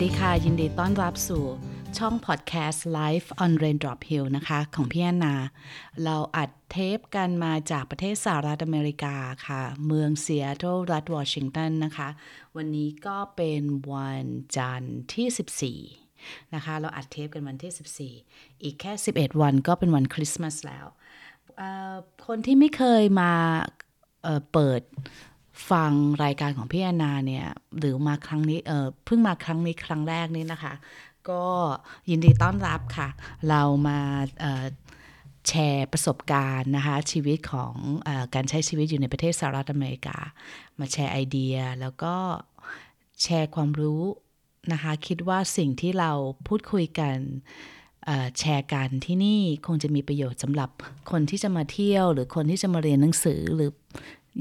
[0.00, 1.44] สดีค่ะ ยินดีต้อนรับสู่
[1.98, 5.34] ช่องพอดแคสต์ Life on Raindrop Hill นะคะ ของพี่แอนนา
[6.04, 9.16] เราอัดเทปกันมาจากประเทศสหรัฐอเมริกา
[9.46, 12.08] ค่ะ เมืองเซียโตรรัฐวอชิงตันนะคะ
[12.56, 13.62] วันนี้ก็เป็น
[13.92, 20.86] วันจันทร์ที่ 14 นะคะ เราอัดเทปกันวันที่ 14 อีกแค่ 11 วันก็เป็นวันคริสต์มาสแล้ว
[22.26, 23.32] คนที่ไม่เคยมา
[24.22, 24.82] เเปิด
[25.70, 25.92] ฟัง
[26.24, 27.46] รายการของพี่แอนนาเนี่ย
[27.78, 30.74] หรือมาครั้งนี้เออเพิ่งมาครั้งนี้ครั้งแรกนี้นะคะ
[31.28, 31.44] ก็
[32.10, 33.08] ยินดีต้อนรับค่ะ
[33.48, 33.98] เรามา
[35.48, 37.74] แชร์ประสบการณ์นะคะ ชีวิตของ
[38.06, 40.16] อการใช้ชีวิตอยู่ในประเทศสหรัฐอเมริกา
[40.78, 42.14] มาแชร์ไอเดียแล้วก็
[43.22, 44.02] แชร์ความรู้
[44.72, 46.12] นะคะ คิดว่าสิ่งที่เรา
[46.46, 47.16] พูดคุยกัน
[48.38, 50.70] แชร์กันที่นี่คงจะมีประโยชน์สำหรับ
[51.10, 53.70] คนที่จะมาเที่ยว หรือคนที่จะมาเรียนหนังสือหรือ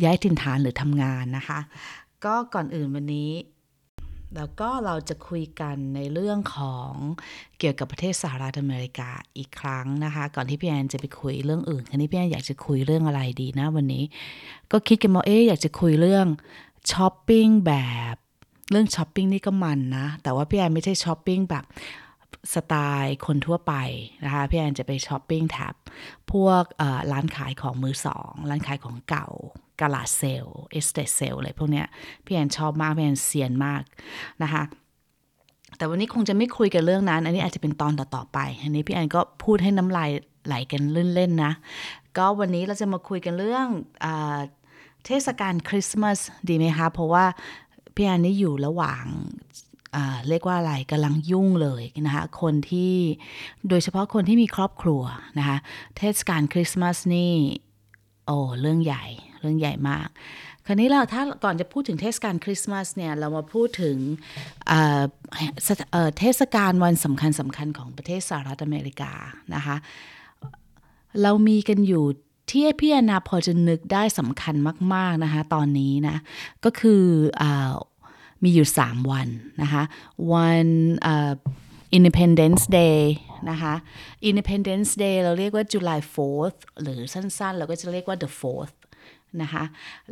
[0.04, 1.60] ย้ายถิ่นฐานหรือทำงานนะคะ
[2.26, 3.32] ก็ก่อนอื่นวันนี้
[4.36, 6.92] แล้วก็เราจะคุยกันในเรื่องของ
[7.60, 14.04] เกี่ยวกับประเทศสหรัฐอเมริกาอีกครั้งนะคะ ก่อนที่พี่แอนจะไปคุยเรื่องอื่นคราวนี้พี่แอนอยากจะคุยเรื่องอะไรดีนะวันนี้
[14.72, 16.28] ก็คิดกันว่าเอ๊อยากจะคุยเรื่อง
[16.92, 17.76] ช้อปปิ้งแบ
[18.14, 18.16] บ
[18.72, 21.66] เรื่องช้อปปิ้งนี่ก็มันนะ แต่ว่าพี่แอนไม่ใช่ช้อปปิ้งแบบ
[22.54, 23.74] สไตล์คนทั่วไป
[24.26, 25.76] นะคะ พี่แอนจะไปช้อปปิ้งแถบ
[26.32, 26.64] พวก
[27.12, 29.30] ร้านขายของมือสอง ร้านขายของเก่า
[29.82, 31.88] garage sale estate sale อะไรพวกเนี้ย
[32.26, 33.82] พี่แอนชอบมากพี่แอนเซียนมาก
[34.44, 34.64] นะคะ
[35.78, 40.10] แต่วันนี้คงจะไม่คุยกันเรื่องนั้น อันนี้อาจจะเป็นตอนต่อๆไป อันนี้พี่แอนก็พูดให้น้ำลาย
[40.46, 40.82] ไหลกัน
[41.16, 41.54] เล่นๆนะ
[42.18, 43.68] ก็วันนี้เราจะมาคุยกันเรื่อง
[44.06, 44.08] อ
[45.06, 46.18] เทศกาลคริสต์มาส
[46.50, 47.26] ดีไหมคะ เพราะว่า
[47.96, 49.04] พี่แอนนี่อยู่ระหว่าง
[50.30, 52.96] เรียกว่าอะไรกำลังยุ่งเลยนะคะคนที่
[53.70, 55.02] โดยเฉพาะคนที่มีครอบครัว
[55.40, 55.58] นะคะ
[55.98, 57.32] เทศกาลคริสต์มาสนี่
[58.26, 59.06] โอ้เรื่องใหญ่
[59.46, 60.08] เรื่องใหญ่มาก
[60.66, 63.98] คราวนี้เราถ้าก่อนจะพูดถึงเทศกาลคริสต์มาสเนี่ย เรามาพูดถึง
[64.68, 69.12] เเทศกาลวันสำคัญสำคัญของประเทศสหรัฐอเมริกา
[69.56, 69.76] นะคะ
[71.22, 72.06] เรามีกันอยู่
[72.52, 74.56] ที่พี่อนาพอจะนึกได้สำคัญ
[74.94, 76.18] มาก ๆ นะคะ ตอนนี้นะ
[76.66, 77.04] ก็คือ
[77.42, 77.44] อ
[78.44, 79.28] มีอยู่ 3 วัน
[79.62, 79.84] นะคะ
[80.34, 80.68] วัน
[81.06, 81.34] อ่อ
[81.98, 83.00] Independence Day
[83.50, 83.74] นะคะ
[84.30, 88.76] Independence Day เราเรียกว่า July 4th หรือสั้นๆ เราก็จะเรียกว่า the 4th
[89.42, 89.64] นะคะ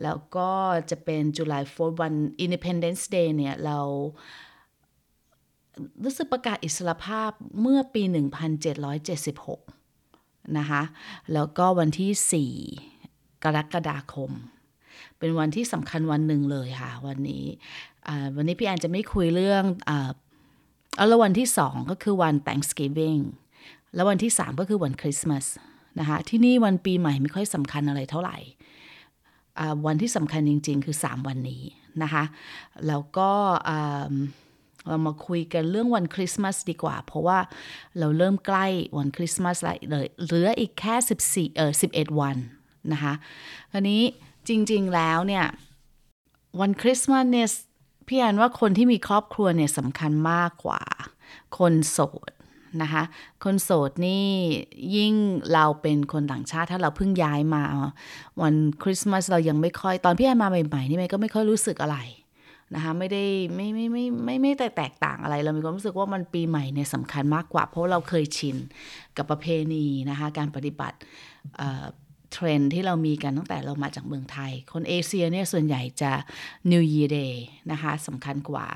[0.04, 0.50] แล้วก็
[0.90, 2.14] จะเป็น July 4th วัน
[2.46, 3.80] Independence Day เนี่ยเรา
[6.04, 8.04] รู้สึกประกาศอิสรภาพเมื่อปี
[9.70, 10.82] 1776 นะคะ
[11.34, 12.52] แล้วก็วันที่
[12.92, 14.32] 4 กรกฎาคม
[15.20, 17.46] เป็นวันที่สำคัญวันหนึ่งเลยค่ะ วันนี้
[18.36, 20.12] วันนี้พี่แอนจะไม่คุยเรื่องอา
[20.96, 23.22] เอาแล้ววันที่ 2 ก็คือวัน Thanksgiving
[23.96, 25.46] แล้ววันที่ 3 ก็คือวันคริสต์มาส
[26.00, 28.38] นะคะที่นี่วันปีใหม่ไม่ค่อยสำคัญอะไรเท่าไหร่
[29.86, 31.64] วันที่สำคัญจริง ๆ คือ 3 วันนี้
[32.04, 32.24] นะคะ
[32.88, 33.32] แล้วก็
[34.88, 37.40] เรามาคุยกันเรื่องวันคริสต์มาสดีกว่า เพราะว่า
[38.00, 38.66] เราเริ่มใกล้
[38.98, 42.38] วันคริสต์มาสแล้วเลยเหลืออีกแค่ 14เออ11 วัน
[42.94, 43.14] นะคะ
[43.72, 44.02] คราวนี้
[44.48, 45.46] จริง ๆ แล้วเนี่ย
[46.60, 47.48] วันคริสต์มาสเนี่ย
[48.08, 50.82] พี่แอนว่าคนที่มีครอบครัวเนี่ยสำคัญมากกว่า
[51.58, 52.00] คนโส
[52.30, 52.32] ด
[52.82, 53.04] นะคะ
[53.44, 54.26] คนโสดนี่
[54.96, 55.14] ยิ่ง
[55.54, 57.64] เราเป็นคนต่างชาติถ้าเราเพิ่งย้ายมา
[58.42, 61.98] วันคริสต์มาสเรายังไม่ค่อยตอนพี่แอนมาใหม่ๆนี่เมย์ก็ไม่ค่อยรู้สึกอะไร
[62.76, 63.24] นะคะไม่ได้
[63.56, 68.58] ไม่ไม่ไม่ไม่ไม่แต่แตกต่างอะไร เรามีความรู้สึกว่ามันปีใหม่เนี่ยสำคัญมากกว่า เพราะเราเคยชิน
[69.18, 70.98] กับประเพณีนะคะการปฏิบัติ
[72.34, 76.12] เทรนด์ที่เรามีกันตั้งแต่เรามาจากเมืองไทย คนเอเชียเนี่ยส่วนใหญ่จะ
[76.72, 77.36] New Year Day
[77.72, 78.68] นะคะสำคัญกว่า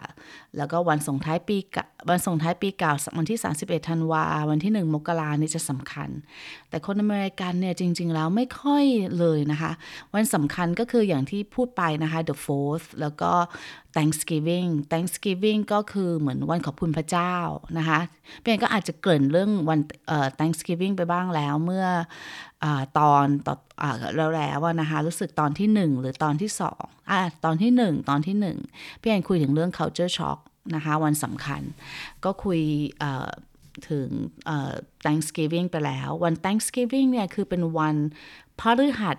[0.58, 6.10] แล้วก็วันส่งท้ายปีกะวันส่งท้ายปีเก่าวันที่ 31ธันวา วันที่ 1 มกรานี่จะสำคัญ
[6.70, 8.86] แต่คนอเมริกันเนี่ยจริง ๆ แล้วไม่ค่อย
[9.20, 9.72] เลยนะคะ
[10.14, 13.32] วันสำคัญก็คืออย่างที่พูดไปนะคะ the fourth แล้วก็
[13.98, 17.36] Thanksgiving Thanksgiving ก็คือเหมือนวันขอบคุณพระเจ้า
[17.78, 18.00] นะคะ
[18.42, 21.86] เพียงก็อาจจะเกริ่นเรื่องวันเอ่อ Thanksgiving ไปบ้างแล้วเมื่อ
[22.64, 28.58] อาตอนต่ออ่าแล้วแล้วนะคะรู้สึกตอนที่หนึ่งหรือตอนที่สองอะตอนที่หนึ่งตอนที่หนึ่ง
[29.02, 30.40] พี่แอนคุยถึงเรื่อง culture shock
[30.76, 31.62] นะคะวันสำคัญ
[32.24, 32.62] ก็คุย
[33.00, 33.30] เอ่อ
[33.90, 34.10] ถึง
[34.46, 34.74] เอ่อ
[35.06, 37.96] Thanksgiving ไปแล้ว วัน Thanksgiving เนี่ยคือเป็นวัน
[38.60, 39.18] พฤหัส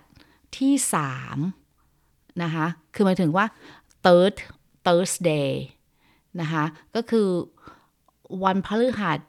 [0.58, 1.38] ที่สาม
[2.42, 3.46] นะคะ คือหมายถึงว่า
[4.04, 4.34] third
[4.88, 5.50] Thursday
[6.40, 6.64] นะคะ
[6.94, 7.28] ก็คือ
[8.44, 9.20] วันพฤหัส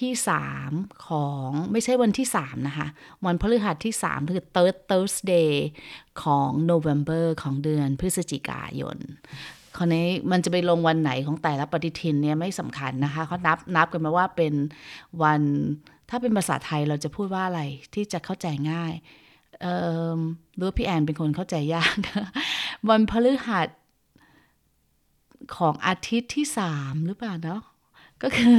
[0.06, 0.12] ี่
[0.58, 2.86] 3ของไม่ใช่วันที่3นะคะ
[3.26, 5.50] วันพฤหัสที่3คือ third Thursday
[6.22, 8.98] ของ November ของเดือนพฤศจิกายน
[9.76, 14.54] คราวนี้มันจะไปลงวันไหนของแต่ละปฏิทินเนี่ยไม่สำคัญนะคะเขานับนับกันมาว่าเป็น
[15.22, 15.42] วัน
[16.08, 17.62] ถ้าเป็นภาษาไทยเราจะพูดว่าอะไร
[17.94, 18.92] ที่จะเข้าใจง่าย
[19.62, 19.66] เอ
[20.16, 20.18] อ
[20.56, 21.94] หรือพี่แอนเป็นคนเข้าใจยาก
[22.88, 23.68] วันพฤหัส
[25.56, 27.62] ของอาทิตย์ที่ 3 หรือเปล่าเนาะ
[28.22, 28.54] ก็คือ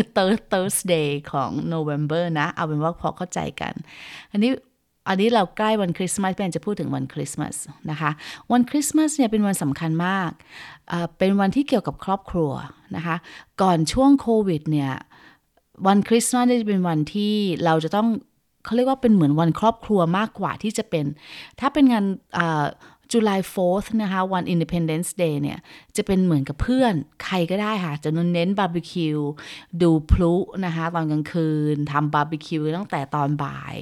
[0.52, 3.74] Thursday ของ November นะ เอาเป็นว่าพอเข้าใจกัน
[4.32, 4.52] อันนี้
[5.08, 7.56] อันนี้เราใกล้วันคริสต์มาสเป็นจะพูดถึงวันคริสต์มาส
[7.90, 8.12] นะคะ
[8.52, 10.32] วันคริสต์มาสเนี่ยเป็นวันสำคัญมาก
[11.20, 12.52] เป็นวันที่เกี่ยวกับครอบครัว
[12.96, 13.16] นะคะ
[13.62, 14.92] ก่อนช่วงโควิดเนี่ย
[15.88, 17.34] วันคริสต์มาสจะเป็นวันที่
[17.66, 18.08] เราจะต้อง
[18.66, 21.06] เขาเรียกว่าเป็นเหมือนวันครอบครัวมากกว่าที่จะเป็น
[21.60, 22.06] ถ้าเป็นงาน
[23.12, 25.60] July 4th นะคะ วัน Independence Day เนี่ย
[25.96, 26.94] จะเป็นเหมือนกับเพื่อน
[27.24, 29.20] ใครก็ได้ค่ะ จะเน้นบาร์บีคิว
[29.82, 30.34] ดูพลุ
[30.66, 33.76] นะคะ ตอนกลางคืนทำบาร์บีคิวตั้งแต่ตอนบ่าย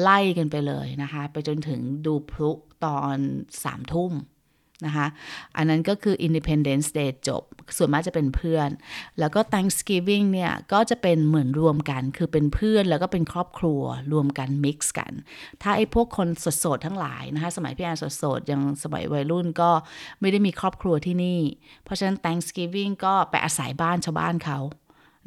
[0.00, 2.50] ไล่กันไปเลยนะคะ ไปจนถึงดูพลุ
[2.84, 3.16] ตอน
[3.64, 4.12] สามทุ่ม
[4.86, 5.06] นะคะ
[5.56, 7.42] อันนั้นก็คือ Independence Day จบ
[7.76, 8.68] ส่วนมากจะเป็นเพื่อน
[9.18, 13.82] แล้วก็ Thanksgiving เนี่ยก็จะเป็นเหมือนรวมกัน คือเป็นเพื่อนแล้วก็เป็นครอบครัว
[14.12, 15.12] รวมกัน mix กัน
[15.62, 16.28] ถ้าไอ้พวกคน
[16.64, 19.70] สดๆทั้งหลายนะคะ สมัยพี่แอนสดๆยังสมัยวัยรุ่นก็
[20.20, 21.40] ไม่ได้มีครอบครัวที่นี่
[21.84, 24.60] เพราะฉะนั้น Thanksgiving ก็ไปอาศัยบ้านชาวบ้านเขา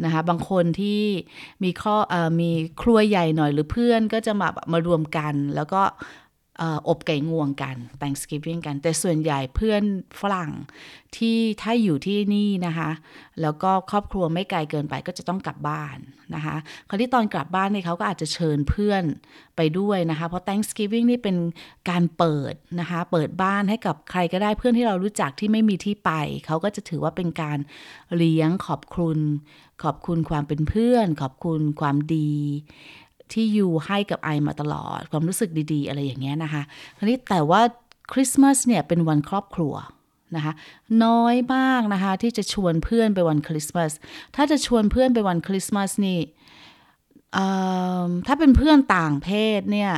[0.06, 1.04] นะคะบางคนที่
[1.63, 2.51] มีข้ออมี
[2.81, 5.81] ครัวใหญ่หน่อยหรือเพื่อนก็จะมามารวมกัน แล้วก็
[6.87, 9.83] อบไก่งวงกัน Thanksgiving กัน แต่ส่วนใหญ่เพื่อน
[10.21, 10.51] ฝรั่ง
[11.17, 12.91] ที่ถ้าอยู่ที่นี่นะคะ
[13.41, 15.97] แล้วก็ครอบครัวไม่ไกลเกินไปก็จะต้องกลับบ้าน
[16.35, 16.55] นะคะ
[16.89, 19.03] คราวที่ตอนกลับบ้านเนี่ยเขาก็อาจจะเชิญเพื่อน
[19.57, 21.37] ไปด้วยนะคะ เพราะ Thanksgiving นี่เป็น
[21.89, 26.11] การเปิดนะคะ เปิดบ้านให้กับใครก็ได้เพื่อนที่เรารู้จักที่ไม่มีที่ไป
[26.45, 27.59] เขาก็จะถือว่าเป็นการ
[28.15, 29.19] เลี้ยงขอบคุณ
[29.83, 32.31] ขอบคุณความเป็นเพื่อน ขอบคุณความดี
[33.33, 36.62] ที่ยูให้กับไอมาตลอด ความรู้สึกดีๆ อะไรอย่างเงี้ยนะคะ
[36.98, 37.62] คราวนี้แต่ว่า
[38.13, 39.74] คริสต์มาสเนี่ยเป็นวันครอบครัว
[40.36, 40.54] นะคะ
[41.04, 43.92] น้อยมากนะคะที่จะชวนเพื่อนไปวันคริสต์มาส
[44.36, 46.19] ถ้าจะชวนเพื่อนไปวันคริสต์มาสนี่
[48.28, 49.30] ถ้าเป็นเพื่อนต่างเพ
[49.60, 49.92] ศเนี่ย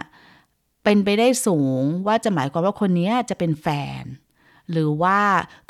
[0.83, 3.67] เป็นไปได้สูงว่าจะหมายความว่าคนนี้จะเป็นแฟ
[4.01, 4.03] น
[4.71, 5.19] หรือว่า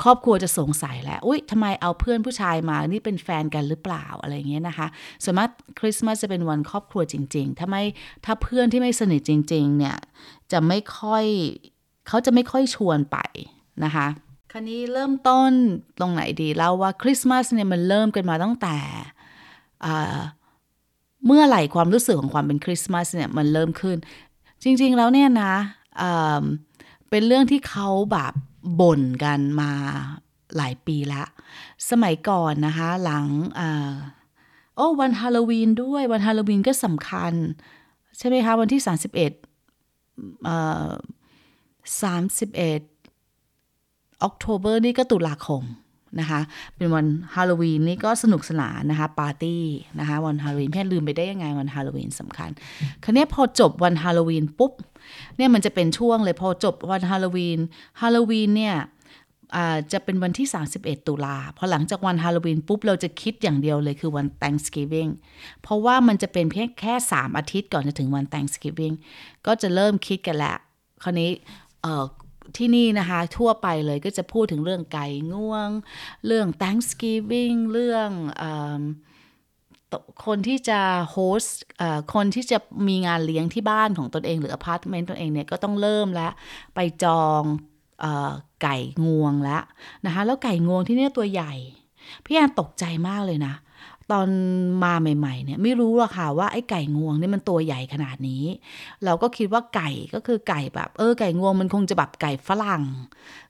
[0.03, 4.87] ครอบครัวจะสงสัยแหละอุ้ยทำไมเอาเพื่อนผู้ชายมานี่เป็นแฟนกันหรือเปล่าอะไรเงี้ยนะคะ
[5.23, 5.49] ส่วนมาก
[5.79, 7.83] คริสต์มาสจะเป็นวันครอบครัวจริง ๆ ถ้าไม่
[8.25, 9.97] ถ้าเพื่อนที่ไม่สนิทจริง ๆ เนี่ย
[10.51, 11.25] จะไม่ค่อย
[12.07, 13.17] เขาจะไม่ค่อยชวนไป
[13.83, 14.07] นะคะ
[14.51, 15.51] คราวนี้เริ่มต้น
[15.99, 18.75] ตรงไหนดีเล่าว่าคริสต์มาสเนี่ยมันเริ่มกันมาตั้งแต่
[21.25, 23.97] เมื่อไหร่ความรู้สึกของความเป็นคริสต์มาสเนี่ยมันเริ่มขึ้น
[24.63, 25.53] จริง ๆ แล้วเนี่ยนะ
[27.09, 28.33] เป็นเรื่องที่เขาแบบ
[28.79, 29.71] บ่นกันมา
[30.57, 31.23] หลายปีละ
[31.89, 33.25] สมัยก่อนนะคะ หลัง
[34.75, 37.33] โอ้วันฮาโลวีนด้วยวันฮาโลวีนก็สำคัญ
[38.17, 39.13] ใช่ไหมคะ วันที่ 31
[40.45, 40.57] เอ่
[40.87, 40.89] อ
[42.11, 42.53] 31
[44.23, 45.63] October นี่ก็ตุลาคม
[46.19, 46.39] นะคะ
[46.75, 47.05] เป็นวัน
[47.35, 49.63] ฮาโลวีนนี่ก็สนุกสนานนะคะ ปาร์ตี้
[49.99, 52.49] นะคะ วันฮาโลวีนพี่ลืมไปได้ยังไงวันฮาโลวีนสำคัญ
[53.03, 54.73] คราวนี้พอจบวันฮาโลวีนปุ๊บ
[55.37, 57.59] เนี่ยมันจะเป็นช่วงเลยพอจบวันฮาโลวีน
[58.01, 58.75] ฮาโลวีนเนี่ย
[59.93, 60.47] จะเป็นวันที่
[60.77, 65.11] 31 ตุลาพอหลังจากวันฮาโลวีนปุ๊บ เราจะคิดอย่างเดียวเลยคือวัน Thanksgiving
[65.61, 68.95] เพราะว่ามันจะเป็นเพียงแค่ 3 อาทิตย์ก่อนจะถึงวัน Thanksgiving
[69.45, 70.57] ก็จะเริ่มคิดกันแล้ว
[71.03, 71.31] คราวนี้
[72.57, 75.69] ที่นี่นะคะทั่วไปเลยก็จะพูดถึงเรื่องไก่ง่วง
[76.25, 78.09] เรื่อง Thanksgiving เรื่อง
[78.41, 78.43] อ
[80.25, 80.79] คนที่จะ
[81.11, 81.59] host
[82.13, 82.57] คนที่จะ
[82.87, 86.31] มีงานเลี้ยงที่บ้านของตนเอง หรืออพาร์ตเมนต์ตนเองเนี่ยก็ต้องเริ่มแล้ว
[86.75, 87.43] ไปจอง
[88.63, 89.63] ไก่งวงแล้ว
[90.05, 91.53] นะคะแล้วไก่งวงที่นี่ตัวใหญ่
[92.25, 93.53] พี่แอนตกใจมากเลยนะ
[94.11, 94.27] ตอน
[94.83, 98.43] มาใหม่ๆเนี่ยไม่รู้หรอกค่ะว่าไอ้ไก่งวงนี่มันตัวใหญ่ขนาดนี้
[99.05, 102.83] เราก็คิดว่าไก่ก็คือไก่แบบเออไก่งวงมันคงจะแบบไก่ฝรั่ง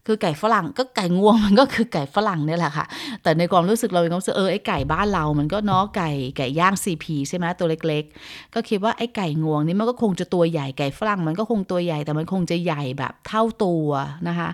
[0.07, 2.85] คือไก่ฝรั่งก็ไก่งวงมันก็คือไก่ฝรั่งเนี่ยแหละค่ะ
[3.23, 13.87] แต่ในความรู้สึกเราเองก็รู้สึกเออไอ้ไก่บ้านเรา มันก็เนาะไก่ไก่ย่างซีพีใช่ไหมตัวเล็ก ๆ ก็คิดว่าไอ้ไก่งวงนี่มันก็คงจะตัวใหญ่ไก่ฝรั่งมันก็คงตัวใหญ่แต่มันคงจะใหญ่แบบเท่าตัว
[14.27, 14.49] นะคะ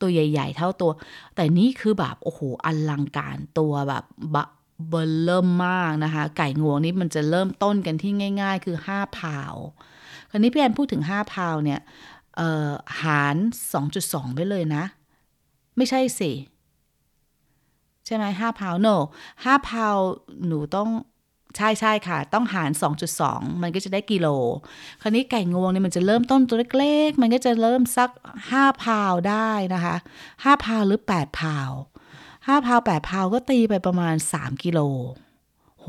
[0.00, 0.90] ตัวใหญ่ ๆ เท่าตัว
[1.34, 4.04] แต่นี่คือแบบโอ้โหอลังการตัวแบบ
[4.88, 9.54] เบอร์เริ่มมากนะคะ ไก่งวงนี้มันจะเริ่มต้นกันที่ง่าย ๆ คือ5พาว
[10.30, 11.80] คราวนี้พี่แอนพูดถึง5พาวเนี่ย
[13.02, 13.36] หาร
[13.86, 14.84] 2.2 ไปเลยนะ
[15.76, 16.32] ไม่ใช่สิ
[18.06, 18.88] ใช่ไหมห้าพาวโน
[19.44, 19.96] ห้าพาว
[20.46, 20.88] หนูต้อง
[21.56, 22.70] ใช่ใช่ค่ะ ต้องหาร
[23.16, 24.28] 2.2 มันก็จะได้กิโล
[25.02, 28.10] คราวนี้ไก่งวงเนี่ยมันจะเริ่มต้นตัวเล็กๆ มันก็จะเริ่มสัก
[28.46, 29.96] 5 พาวได้นะคะ
[30.34, 31.70] 5 พาวหรือ 8 พาว
[32.46, 34.80] ห้าพาวแปดพาวก็ตีไปประมาณสามกิโล
[35.80, 35.86] โห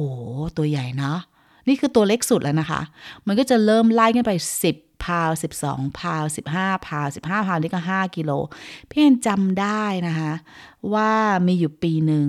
[0.58, 1.14] ตัวใหญ่นะ
[1.68, 2.82] นี่คือตัวเล็กสุดแล้วนะคะ
[3.28, 4.32] มันก็จะเริ่มไล่กันไป
[4.64, 8.32] สิบพาวสิบสองพาวสิบห้าพาวสิบห้าพาวนี่ก็ห้ากิโล
[8.90, 10.34] พี่แอนจำได้นะคะ
[10.94, 11.12] ว่า
[11.48, 12.28] มีอยู่ปีหนึ่ง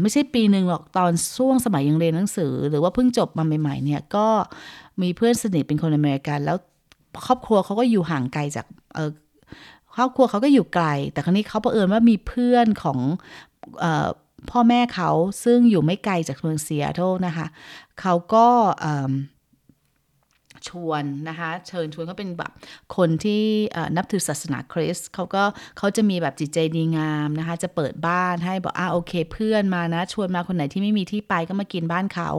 [0.00, 4.26] ไม่ใช่ปีหนึ่งหรอกตอนช่วงสมัยยังเรียนหนังสือ หรือว่าเพิ่งจบมาใหม่ ๆ เนี่ยก็
[5.02, 6.56] มีเพื่อนสนิทเป็นคนอเมริกัน แล้ว
[7.26, 8.66] ครอบครัวเขาก็อยู่ห่างไกลจาก
[9.96, 12.98] ครอบครัวเขาก็อยู่ไกล แต่ครั้งนี้เขาเผอิญว่ามีเพื่อนของ
[13.84, 13.86] อ
[14.50, 15.10] พ่อแม่เขา
[15.44, 17.46] ซึ่งอยู่ไม่ไกลจากเมืองเซียโตนะคะ
[18.00, 18.46] เขาก็
[20.68, 22.52] ชวนนะคะเชิญชวนเขาเป็นแบบ
[22.96, 23.44] คนที่
[23.96, 25.42] นับถือศาสนาคริสต์เขาก็
[25.78, 32.30] เขาจะมีแบบจิตใจดีงามนะคะจะเปิดบ้านให้บอกอ่าโอเค เพื่อนมานะ ชวนมาคนไหนที่ไม่มีที่ไปก็มากินบ้านเขา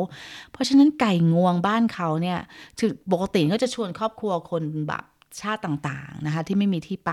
[0.51, 2.39] เพราะฉะนั้นไก่งวงบ้านเขาเนี่ย
[2.79, 5.03] ถือปกติเขาจะชวนครอบครัวคนแบบ
[5.41, 7.11] ชาติต่างๆนะคะที่ไม่มีที่ไป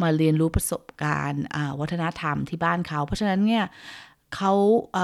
[0.00, 1.44] มาเรียนรู้ประสบการณ์
[1.80, 3.64] วัฒนธรรมที่บ้านเขา เพราะฉะนั้นเนี่ย
[4.34, 4.52] เขา
[4.94, 4.96] เ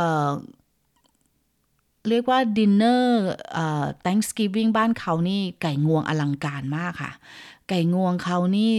[2.09, 3.29] เรียกว่าดินเนอร์
[4.05, 7.13] Thanksgiving บ้านเขานี่ไก่งวงอลังการมากค่ะ
[7.69, 8.77] ไก่งวงเขานี่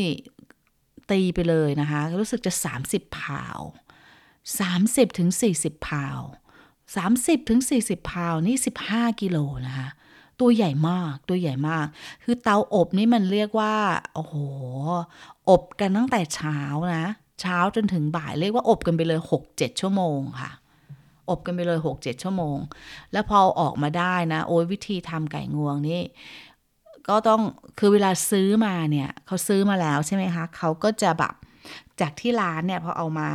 [1.12, 2.51] ตีไปเลยนะคะ รู้สึกจะ
[2.86, 3.60] 30พาว
[4.39, 6.20] 30ถึง40พาว
[6.82, 8.56] 30ถึง40พาวนี่
[8.88, 9.38] 15 กิโล
[9.68, 9.88] นะคะ
[10.40, 11.86] ตัวใหญ่มาก ตัวใหญ่มาก
[12.24, 13.76] คือเตาอบนี่มันเรียกว่า
[14.14, 14.36] โอ้โห
[15.50, 16.60] อบกันตั้งแต่เช้า
[16.96, 17.06] นะ
[17.42, 19.20] เช้าจนถึงบ่ายเรียกว่าอบกันไปเลย
[19.50, 20.52] 6-7 ชั่วโมงค่ะ
[21.30, 22.58] อบกันไปเลย 6-7 ชั่วโมง
[23.12, 26.02] แล้วพอออกมาได้นะ โอ้ยวิธีทำไก่งวงนี่
[27.10, 27.42] ก็ต้อง
[27.80, 31.34] คือเวลาซื้อมาเนี่ยเขาซื้อมาแล้วใช่ไหมคะเขาก็จะแบบ
[32.02, 33.30] จากที่ร้านเนี่ยพอเอามา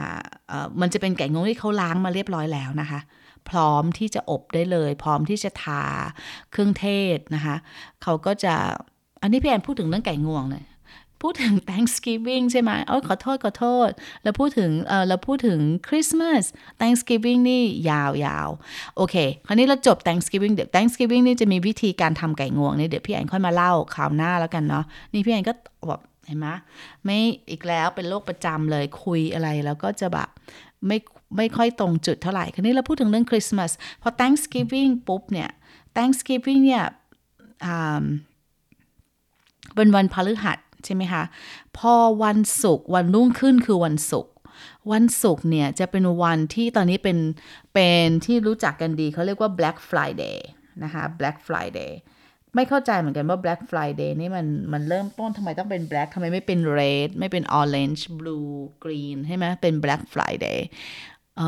[0.49, 3.01] เออมันจะเป็นไก่งวงที่เขาล้างมาเรียบร้อยแล้วนะคะ
[3.51, 5.85] พร้อมที่จะอบได้เลย พร้อมที่จะทา
[6.51, 6.87] เครื่องเท
[7.17, 7.57] ศนะคะ
[8.03, 8.55] เขาก็จะ
[9.23, 10.65] อันนี้พี่แอนพูดถึงเรื่องไก่งวงเลย
[11.23, 13.91] พูดถึง Thanksgiving ใช่ไหมโอ้ขอโทษ ขอโทษ
[14.23, 16.43] แล้วพูดถึงเออเราพูดถึง Christmas
[16.81, 18.49] Thanksgiving นี่ยาวยาว
[18.97, 25.53] โอเค คราวนี้เราจบ Thanksgiving เดี๋ยว Thanksgiving นี่จะมีวิธีการทำไก่งวงนี่เดี๋ยวพี่แอนค่อยมาเล่าคราวหน้าแล้วกันเนาะ นี่พี่แอนก็
[25.89, 26.47] แบบเห็นไหม
[27.05, 27.19] ไม่
[27.51, 30.29] อีกแล้วเป็นโรคประจำเลยคุยอะไรแล้วก็จะแบบ
[30.87, 30.99] ไม่
[31.37, 33.71] ไม่ค่อยตรงจุดเท่าไหร่คราวนี้เราพูดถึงเรื่องคริสต์มาส
[34.03, 35.51] พอ Thanksgiving ปุ๊บเนี่ย
[35.97, 36.85] Thanksgiving เนี่ย
[39.75, 41.23] เป็นวันพฤหัสใช่ไหมคะ
[41.79, 44.33] พอวันศุกร์วันรุ่งขึ้นคือวันศุกร์
[44.93, 47.19] วันศุกร์เนี่ยจะเป็นวันที่ตอนนี้เป็น
[47.75, 50.39] เป็นที่รู้จักกันดีเขาเรียกว่า Black Friday
[50.83, 51.93] นะคะ Black Friday
[52.57, 58.51] ไม่เข้าใจเหมือนกันว่า Black Friday นี่มันมันเริ่มต้นทำไมต้องเป็น Black ทำไมไม่เป็น Red ไม่เป็น Orange Blue
[58.85, 60.59] Green ใช่ไหมเป็น Black Friday
[61.37, 61.41] เ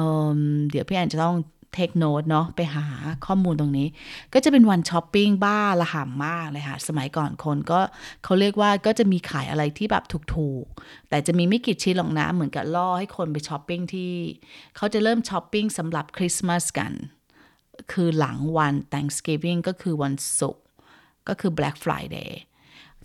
[0.71, 1.37] เดี๋ยวพี่แอนจะต้อง
[1.77, 2.87] เทคโนดเนาะไปหา
[3.27, 3.89] ข้อมูลตรงนี้
[4.35, 7.81] ก็จะเป็นวันช้อปปิ้งบ้าละห่ำมากเลยค่ะ สมัยก่อนคนก็
[8.25, 14.13] เขาเรียกว่าก็จะมีขายอะไรที่แบบถูกๆ แต่จะมีไม่กี่ชิ้นหรอกนะ เหมือนกับล่อให้คนไปช้อปปิ้งที่
[14.77, 16.93] เขาจะเริ่มช้อปปิ้งสำหรับคริสต์มาสกัน
[17.93, 20.63] คือหลังวัน Thanksgiving ก็คือวันศุกร์
[21.29, 22.31] ก็คือ Black Friday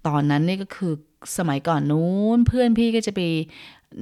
[0.08, 0.94] ตอนนั้นนี่ก็คือ
[1.38, 3.22] สมัยก่อนนู้นเพื่อนพี่ก็จะไป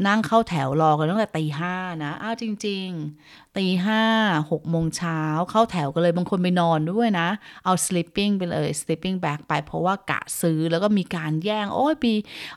[0.08, 2.88] นั่งเข้าแถวรอกันตั้งแต่ตีห้านะอ้าวจริง
[3.22, 4.04] ๆ ตีห้า
[4.52, 7.28] หกโมงเช้าเข้าแถวกันเลยบางคนไปนอนด้วยนะ
[7.66, 12.14] เอา sleeping ไปเลย sleeping bag ไปเพราะว่ากะซื้อแล้วก็มีการแย่ง โอ้ยปี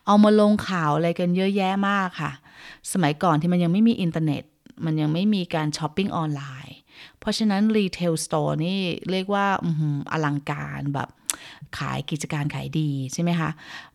[0.07, 2.33] เอามาลงข่าวอะไรกันเยอะแยะมากค่ะ
[2.93, 4.43] สมัยก่อนที่มันยังไม่มีอินเทอร์เน็ต
[4.85, 6.77] มันยังไม่มีการช้อปปิ้งออนไลน์
[7.19, 8.81] เพราะฉะนั้น retail store นี่
[9.11, 9.47] เรียกว่า
[10.13, 11.09] อลังการแบบ
[11.79, 13.51] ขายกิจการขายดีใช่ไหมคะ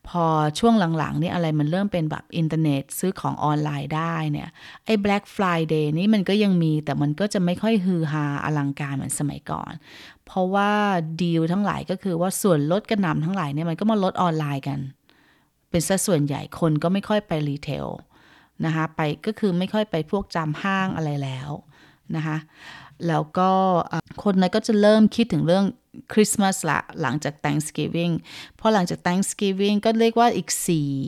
[0.07, 0.25] พอ
[0.59, 4.49] ช่วงหลังๆนี่อะไรมันเริ่มเป็นแบบอินเทอร์เน็ตซื้อของออนไลน์ได้เนี่ย
[4.85, 9.71] ไอ้ Black Friday นี่มันก็ยังมีแต่มันก็จะไม่ค่อยฮือฮาอลังการเหมือนสมัยก่อน
[10.25, 10.71] เพราะว่า
[11.21, 14.79] ดีลทั้งหลายก็คือว่าส่วนลดกระหน่ำทั้งหลายเนี่ยมันก็มาลดออนไลน์กัน
[15.69, 17.87] เป็นสัดส่วนใหญ่คนก็ไม่ค่อยไป retail
[18.65, 21.49] นะคะไปก็คือไม่ค่อยไปพวกจำห้างอะไรแล้ว
[22.15, 22.37] นะคะ
[23.07, 23.51] แล้วก็
[24.23, 25.65] คนนั้นก็จะเริ่มคิดถึงเรื่อง
[26.11, 28.13] คริสต์มาสละหลังจาก Thanksgiving
[28.59, 30.49] พอหลังจาก Thanksgiving ก็เรียกว่าอีก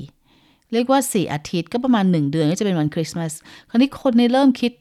[0.08, 3.32] 4 เรียกว่า 4 อาทิตย์ก็ประมาณ 1 เดือนก็จะเป็นวันคริสต์มาส
[3.70, 4.72] คราวนี้คนในเริ่มคิด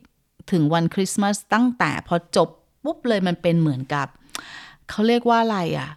[0.53, 2.49] ถึงวันคริสต์มาสตั้งแต่พอจบ
[2.85, 4.07] ปุ๊บเลยมันเป็นเหมือนกับ
[4.89, 5.89] เขาเรียกว่าอะไรอะ่ะ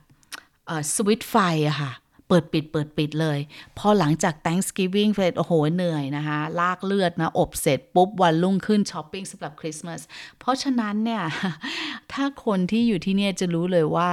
[0.93, 1.35] สวิตไฟ
[1.67, 1.91] อะค่ะ
[2.33, 3.39] ปิดปิดเปิดปิดเลย
[3.77, 10.01] พอหลังจาก Thanksgiving เสร็จโอ้โหเหนื่อยนะคะ ลากเลือดนะ อบเสร็จปุ๊บวันรุ่งขึ้นช้อปปิ้งสำหรับคริสต์มาส
[10.39, 11.23] เพราะฉะนั้นเนี่ย
[12.13, 14.09] ถ้าคนที่อยู่ที่เนี่ยจะรู้เลยว่า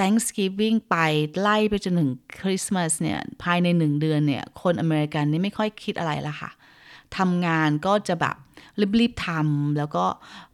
[0.00, 0.96] Thanksgiving ไป
[1.40, 2.10] ไล่ไปจนถึง
[2.40, 6.50] คริสต์มาสเนี่ย ภายในหนึ่งเดือนเนี่ย คนอเมริกันนี่ไม่ค่อยคิดอะไรละค่ะ
[7.16, 8.36] ทำงานก็จะแบบ
[9.00, 10.04] รีบๆทำแล้วก็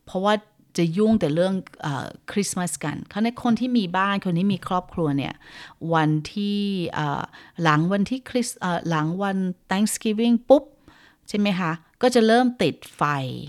[0.06, 0.34] เพราะว่า
[0.78, 1.54] จะยุ่งแต่เรื่อง
[2.32, 5.34] คริสต์มาสกันเขาในคนที่มีบ้านคนที่มีครอบครัวเนี่ย
[5.94, 6.60] วันที่
[7.62, 8.48] หลังวันที่คริส
[8.88, 9.36] หลังวัน
[9.70, 10.64] Thanksgiving ปุ๊บ
[11.28, 11.72] ใช่ไหมคะ
[12.06, 13.02] ก็จะเริ่มติดไฟ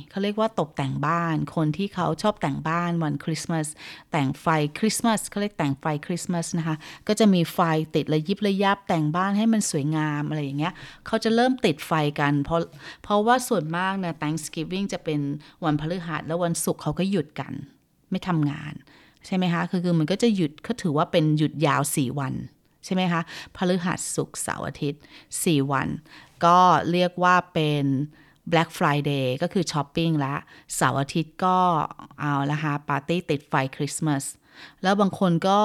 [0.10, 3.68] เขาเรียกว่าตกแต่งบ้าน คนที่เขาชอบแต่งบ้านวันคริสต์มาส
[4.12, 4.48] แต่งไฟ
[4.80, 6.76] คริสต์มาสเขาเรียกแต่งไฟคริสต์มาสนะคะ
[7.08, 7.60] ก็จะมีไฟ
[7.96, 10.74] ติดระยิบระยับแต่งบ้านให้มันสวยงามอะไรอย่างเงี้ย
[11.06, 12.60] เขาจะเริ่มติดไฟกัน เพราะ
[13.04, 15.20] เพราะว่าส่วนมากนะ Thanksgiving จะเป็น
[15.64, 17.54] วันพฤหัสแล้ววันศุกร์เขาก็หยุดกัน
[18.12, 18.74] ไม่ทำงาน
[19.26, 22.34] ใช่ไหมคะ คือคือมันก็จะหยุดเขาถือว่าเป็นหยุดยาว 4 วัน
[22.86, 23.22] ใช่ไหมคะ
[23.56, 25.02] พฤหัสศุกร์เสาร์อาทิตย์
[25.36, 25.88] 4 วัน
[26.46, 26.60] ก็
[26.92, 27.86] เรียกว่าเป็น
[28.52, 30.36] Black Friday ก็คือช้อปปิ้งละ
[30.76, 31.58] เสาร์อาทิตย์ก็
[32.20, 34.24] เอาละฮะปาร์ตี้ติดไฟคริสต์มาส
[34.84, 35.60] แล้วบางคนก็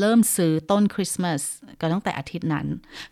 [0.00, 1.40] เริ่มซื้อต้นคริสต์มาส
[1.80, 2.66] ก็ตั้งแต่อาทิตย์นั้น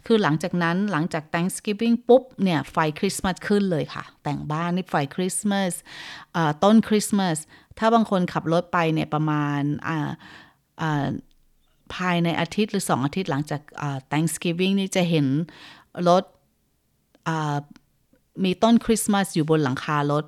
[0.06, 5.72] คือหลังจากนั้นหลังจาก Thanksgiving ปุ๊บเนี่ยไฟคริสต์มาสขึ้นเลยค่ะ แต่งบ้านนี่ไฟคริสต์มาส
[6.64, 7.36] ต้นคริสต์มาส
[7.78, 9.62] ถ้าบางคนขับรถไปเนี่ยประมาณ
[11.94, 13.62] ภายในอาทิตย์หรือสองอาทิตย์หลังจาก
[14.12, 15.26] Thanksgiving นี่จะเห็น
[16.08, 16.24] รถ
[18.44, 20.24] มีต้นคริสต์มาสอยู่บนหลังคารถ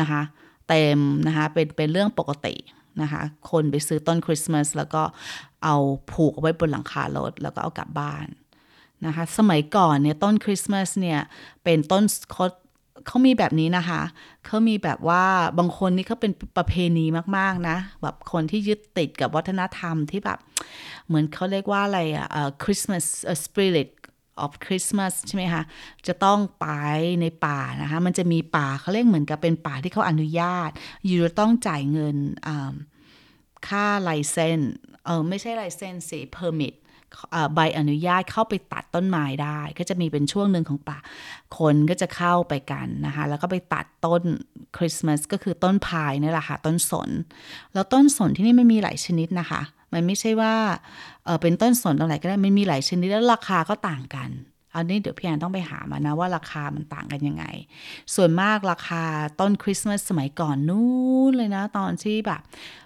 [0.00, 0.22] นะคะ
[0.68, 2.54] เต็มนะคะเป็นเป็นเรื่องปกติ
[3.02, 5.02] นะคะ คนไปซื้อต้นคริสต์มาสแล้วก็
[5.64, 5.76] เอา
[6.12, 8.26] ผูกเอาไว้บนหลังคารถแล้วก็เอากลับบ้าน
[9.06, 11.20] นะคะ สมัยก่อนเนี่ยต้นคริสต์มาสเนี่ย
[11.64, 12.02] เป็นต้น
[12.32, 12.44] เขา
[13.06, 14.02] เขามีแบบนี้นะคะ
[14.46, 15.24] เขามีแบบว่า
[15.58, 17.04] บางคนนี่เขาเป็นประเพณี
[17.36, 20.38] มาก ๆ นะ แบบคนที่ยึดติดกับวัฒนธรรมที่แบบ
[21.06, 22.26] เหมือนเขาเรียกว่าอะไรอะ
[22.62, 23.04] คริสต์มาส
[23.44, 23.88] สปิริต
[24.44, 25.62] of Christmas ใช่ไหมคะ
[26.06, 26.66] จะต้องไป
[27.20, 30.70] ในป่านะคะ มันจะมีป่าเขาเรียกเหมือนกับเป็นป่าที่เขาอนุญาต
[31.06, 32.16] อยู่ต้องจ่ายเงิน
[33.68, 34.60] ค่าไลเซน
[35.04, 36.74] เออไม่ใช่ไลเซนสิ permit
[37.54, 40.98] ใบอนุญาตเข้าไปตัดต้นไม้ได้ ก็จะมีเป็นช่วงหนึ่งของป่า
[41.58, 44.22] คนก็จะเข้าไปกันนะคะ แล้วก็ไปตัดต้น
[44.76, 47.10] คริสต์มาสก็คือต้นพายนี่แหละค่ะ ต้นสน
[47.74, 50.54] แล้วต้นสนที่นี่ไม่มีหลายชนิดนะคะ มันไม่ใช่ว่า
[51.24, 54.30] เออเป็นต้นสนตรงไหนก็ได้มันมีหลายชนิดแล้วราคาก็ต่างกัน
[54.74, 57.44] อันนี้เดี๋ยวพี่แอนต้องไปหามานะว่าราคามันต่างกันยังไง
[58.14, 59.02] ส่วนมากราคา
[59.40, 60.86] ต้นคริสต์มาสสมัยก่อนนู้
[61.30, 62.40] นเลยนะ ตอนที่แบบ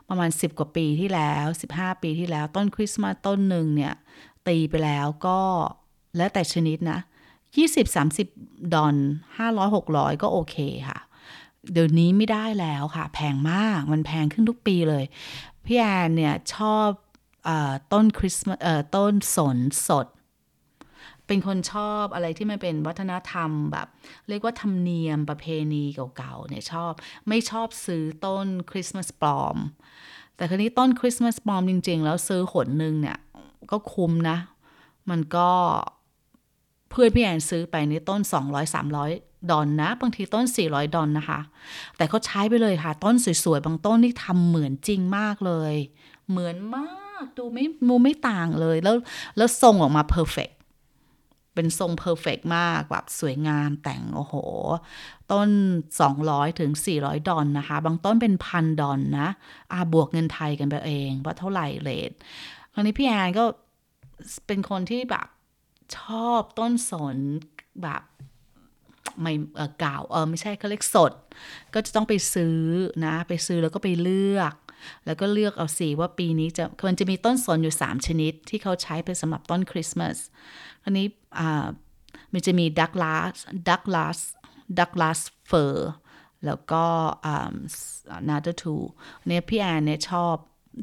[0.09, 1.47] ประมาณ 10 กว่าปีที่แล้ว
[1.77, 3.95] 15 ปีที่แล้วต้นคริสต์มาสต้นหนึ่งเนี่ย
[4.49, 5.39] ตีไปแล้วก็
[6.17, 6.99] แล้วแต่ชนิดนะ
[7.87, 8.97] 20-30 ดอล
[9.37, 10.57] 500 600 ก็โอเค
[10.89, 10.99] ค่ะ
[11.73, 15.05] เดี๋ยวนี้ไม่ได้แล้วค่ะ แพงมากมันแพงขึ้นทุกปีเลย
[15.67, 16.89] พี่แอนเนี่ยชอบ
[17.49, 17.51] อ
[17.93, 18.59] ต้นคริสต์มาส
[18.97, 20.07] ต้นสนสด
[21.27, 23.89] เป็นคนชอบอะไรที่มันเป็นวัฒนธรรมแบบ
[24.29, 25.85] เรียกว่าธรรมเนียมประเพณี
[26.17, 26.93] เก่าๆเนี่ยชอบ
[27.29, 29.57] ไม่ชอบซื้อต้นคริสต์มาสปลอม
[30.37, 33.19] แต่ครนี้ต้นคริสต์มาสปลอมจริง ๆ แล้วซื้อหนหนึ่งเนี่ย
[33.71, 34.39] ก็คุ้มนะ
[35.11, 35.51] มันก็
[36.91, 38.21] เพื่อนพี่แอนซื้อไปเนี่ยต้น
[38.83, 41.41] 200-300 ดอลนะ บางทีต้น 400 ดอลนะคะ
[41.97, 45.75] แต่เขาใช้ไปเลยค่ะ ต้นสวยๆ บางต้นนี่ทำเหมือนจริงมากเลย
[46.31, 48.97] เหมือนมากดูไม่ดูไม่ต่างเลย แล้ว
[49.37, 50.51] แล้วทรงออกมา perfect
[51.55, 54.35] เป็นทรง perfect มากแบบสวยงามแต่ง โอ้โห
[55.33, 55.49] ต้น
[56.05, 59.29] 200 ถึง 400 ดอลนะคะ บางต้นเป็นพันดอลนะ
[59.73, 62.11] อาบวกเงินไทยกันไปเอง ว่าเท่าไหร่เลท
[62.73, 63.45] คราวนี้พี่แอนก็
[64.47, 65.27] เป็นคนที่แบบ
[65.99, 67.17] ชอบต้นสน
[67.83, 68.03] แบบ
[69.21, 69.33] ไม่
[69.81, 71.13] เก่าเออไม่ใช่เขาเรียกสด
[71.75, 72.59] ก็จะต้องไปซื้อ
[73.05, 74.55] นะ ไปซื้อแล้วก็ไปเลือก
[75.07, 80.17] แล้วก็เลือกเอาสีว่าปีนี้จะมันจะมีต้นสนอยู่ 3 ชนิด ที่เขาใช้เป็นสำหรับต้นคริสต์มาส
[80.85, 81.07] อันนี้
[81.39, 81.67] อ่า
[82.33, 83.37] มันจะมีดักลาส
[83.69, 84.19] ดักลาส
[84.79, 85.91] Douglas fir
[86.47, 86.85] แล้วก็
[87.27, 87.55] อ่า
[88.29, 88.77] another two
[89.27, 90.35] เนี่ยพี่แอนเนี่ยชอบ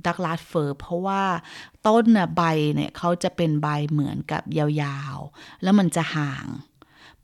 [0.05, 1.23] Douglas fir เพราะว่า
[1.87, 2.43] ต้นน่ะใบ
[2.75, 6.45] เนี่ยเขาจะเป็นใบเหมือนกับยาวๆ แล้วมันจะห่าง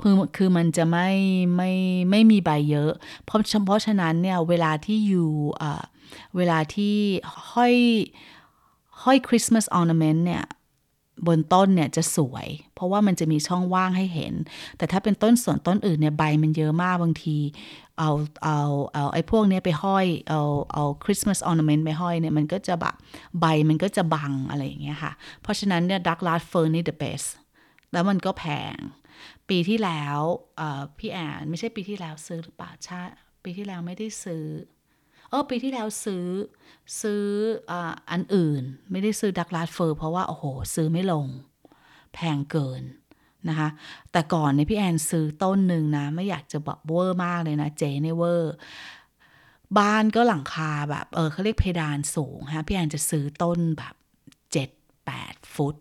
[0.01, 1.09] คือคือมันจะไม่
[1.55, 1.71] ไม่
[2.09, 2.91] ไม่มีใบเยอะ
[3.25, 5.31] เพราะเพราะฉะนั้นเนี่ยเวลาที่อยู่
[6.37, 6.95] เวลาที่
[7.53, 7.75] ห้อย
[9.03, 10.43] ห้อย Christmas ornament เนี่ย
[11.27, 14.33] บนต้นเนี่ยจะสวย เพราะว่ามันจะมีช่องว่างให้เห็น
[14.77, 17.37] แต่ถ้าเป็นต้นส่วนต้นอื่นเนี่ยใบมันเยอะมากบางที
[17.99, 18.11] เอา
[18.43, 18.59] เอา
[18.93, 20.41] เอาไอ้พวกนี้ไปห้อย เอา
[20.73, 22.95] เอา Christmas ornament ไปห้อยเนี่ยมันก็จะแบบ
[23.39, 27.27] ใบมันก็จะบังอะไรอย่างเงี้ยค่ะ เพราะฉะนั้นเนี่ย Douglas fir นี่ the best
[27.91, 28.75] แล้วมันก็แพง
[29.49, 30.17] ปีที่แล้ว
[30.97, 33.01] พี่แอนไม่ใช่ปีที่แล้วซื้อหรือเปล่าใช่
[33.43, 34.45] ปีที่แล้วไม่ได้ซื้อ
[35.29, 36.25] เออปีที่แล้วซื้อ
[37.01, 37.23] ซื้อ
[38.11, 40.43] อันอื่น ไม่ได้ซื้อ Douglas fir เพราะว่า โอ้โห
[40.75, 41.27] ซื้อไม่ลง
[42.13, 42.83] แพงเกิน
[43.49, 43.69] นะคะ
[44.11, 48.53] แต่ก่อนเนี่ยพี่แอนซื้อต้นหนึ่งนะ ไม่อยากจะบอกเวอร์มากเลยนะ เจ๊เนี่ยเวอร์
[49.77, 53.95] บ้านก็หลังคาแบบ เออเขาเรียกเพดานสูงฮะพี่แอนจะซื้อต้นแบบ
[54.51, 54.69] เจ็ด
[55.05, 55.75] แปดฟุต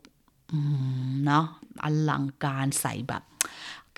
[1.26, 1.44] เนาะ
[1.85, 3.23] อลังการใส่แบบ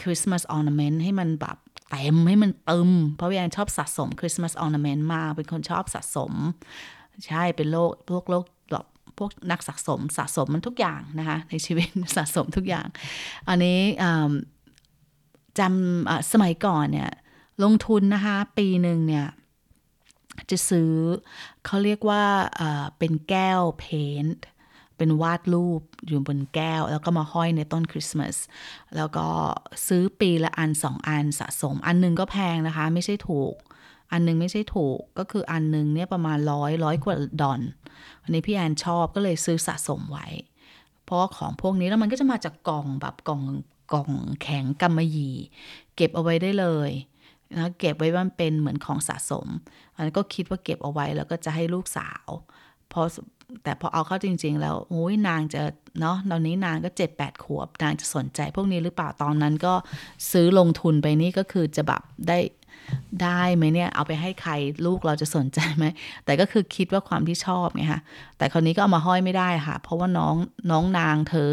[0.01, 1.57] Christmas ornament ให้มันแบบ
[1.91, 6.33] เต็มให้มันเต็มเพราะพี่แอนชอบสะสม Christmas ornament มาก เป็นคนชอบสะสม
[7.27, 8.87] ใช่เป็นโลกพวกโลกแบบ
[9.19, 12.87] พวกนักสะสมสะสมมันทุกอย่างนะคะ ในชีวิตสะสมทุกอย่าง
[13.49, 13.81] อันนี้
[15.59, 17.11] จำสมัยก่อนเนี่ย
[17.63, 19.27] ลงทุนนะคะ ปีหนึ่งเนี่ย
[20.51, 20.93] จะซื้อ
[21.65, 22.25] เขาเรียกว่า
[22.99, 23.85] เป็นแก้วเพ
[24.25, 24.45] นท์
[25.01, 28.37] เป็นวาดรูปอยู่บนแก้ว แล้วก็มาห้อยในต้นคริสต์มาส
[28.97, 29.27] แล้วก็
[29.87, 33.55] ซื้อปีละอันสองอันสะสม อันนึงก็แพงนะคะ ไม่ใช่ถูก
[34.13, 37.61] อันนึงไม่ใช่ถูกก็คืออันนึงเนี่ยประมาณร้อยร้อยกว่าดอน
[38.23, 40.27] วันนี้พี่แอนชอบก็เลยซื้อสะสมไว้
[41.05, 43.43] เพราะของพวกนี้แล้วมันก็จะมาจากกล่องแบบกล่อง
[43.93, 44.11] กล่อง
[44.43, 45.37] แข็งกำมะหยี่
[45.97, 46.91] เก็บเอาไว้ได้เลย
[47.57, 49.47] นะเก็บไว้มันเป็นเหมือนของสะสม
[49.95, 52.27] อันนั้นก็คิดว่าเก็บเอาไว้แล้วก็จะให้ลูกสาว
[52.93, 53.03] พอ
[53.63, 55.63] แต่พอเอาเข้าจริง ๆ แล้วโอ้ยนางจะ
[56.01, 59.75] เนาะตอนนี้นางก็เจ็ดแปดขวบ นางจะสนใจพวกนี้หรือเปล่าตอนนั้นก็
[60.33, 62.39] ซื้อลงทุนไปนี่ก็คือจะแบบได้
[63.23, 64.53] ได้ไหมเนี่ย เอาไปให้ใคร
[64.87, 65.85] ลูกเราจะสนใจไหม
[66.25, 68.01] แต่ก็คือคิดว่าความที่ชอบไงคะ
[68.39, 70.35] แต่คราวนี้ก็เอามาห้อยไม่ได้ค่ะ เพราะว่าน้อง
[70.71, 71.53] น้องนางเธอ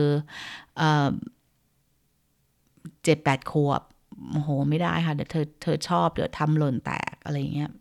[3.03, 3.81] เจ็ดแปดขวบ
[4.31, 7.71] โอ้โหไม่ได้ค่ะเดี๋ยวเธอเธอชอบเดี๋ยวทำหล่นแตกอะไรเงี้ย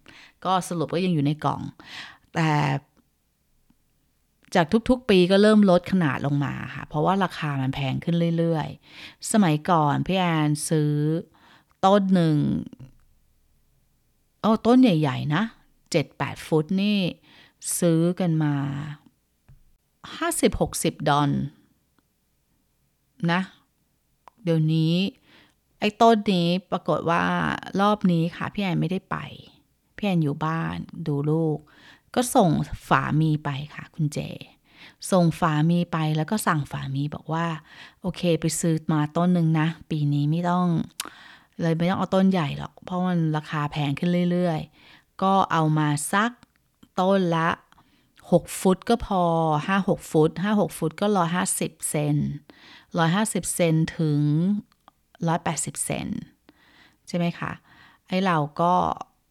[0.45, 1.63] ก็สรุปก็ยังอยู่ในกล่อง
[2.35, 2.51] แต่
[4.57, 10.93] จากทุกๆ ปีก็เริ่มลดขนาดลงมาค่ะ เพราะว่าราคามันแพงขึ้นเรื่อยๆ สมัยก่อนพี่แอนซื้อ
[11.85, 12.39] ต้นหนึ่ง
[14.41, 15.43] โอ้ต้นใหญ่ๆนะ
[15.91, 16.99] เจ็ดแปดฟุตนี่
[17.79, 18.55] ซื้อกันมา
[20.17, 21.31] ห้าสิบหกสิบดอล
[23.33, 23.41] นะ
[24.45, 24.95] เดี๋ยวนี้
[25.81, 27.23] ไอ้ต้นนี้ปรากฏว่า
[27.81, 29.17] รอบนี้ค่ะ พี่แอนไม่ได้ไป
[29.97, 31.59] พี่แอนอยู่บ้านดูลูก
[32.17, 32.51] ก็ส่ง
[32.89, 34.19] ฝามีไปค่ะคุณเจ
[35.11, 37.47] ส่งฝามีไปแล้วก็สั่งฝามีบอกว่า
[38.01, 40.67] โอเคไปซื้อมาต้นหนึ่งนะ ปีนี้ไม่ต้อง
[41.61, 46.33] เลยไม่ต้องเอาต้นใหญ่หรอก เพราะมันราคาแพงขึ้นเรื่อยๆ ก็เอามาสัก
[47.01, 47.49] ต้นละ
[48.21, 49.23] 6 ฟุตก็พอ
[49.67, 51.07] 5-6 ฟุต 5-6 ฟุตก็
[51.49, 52.17] 150 เซน
[52.87, 54.21] 150 เซนถึง
[55.23, 56.09] 180 เซน
[57.09, 57.53] ใช่ไหมคะ
[58.09, 58.73] ไอ้เราก็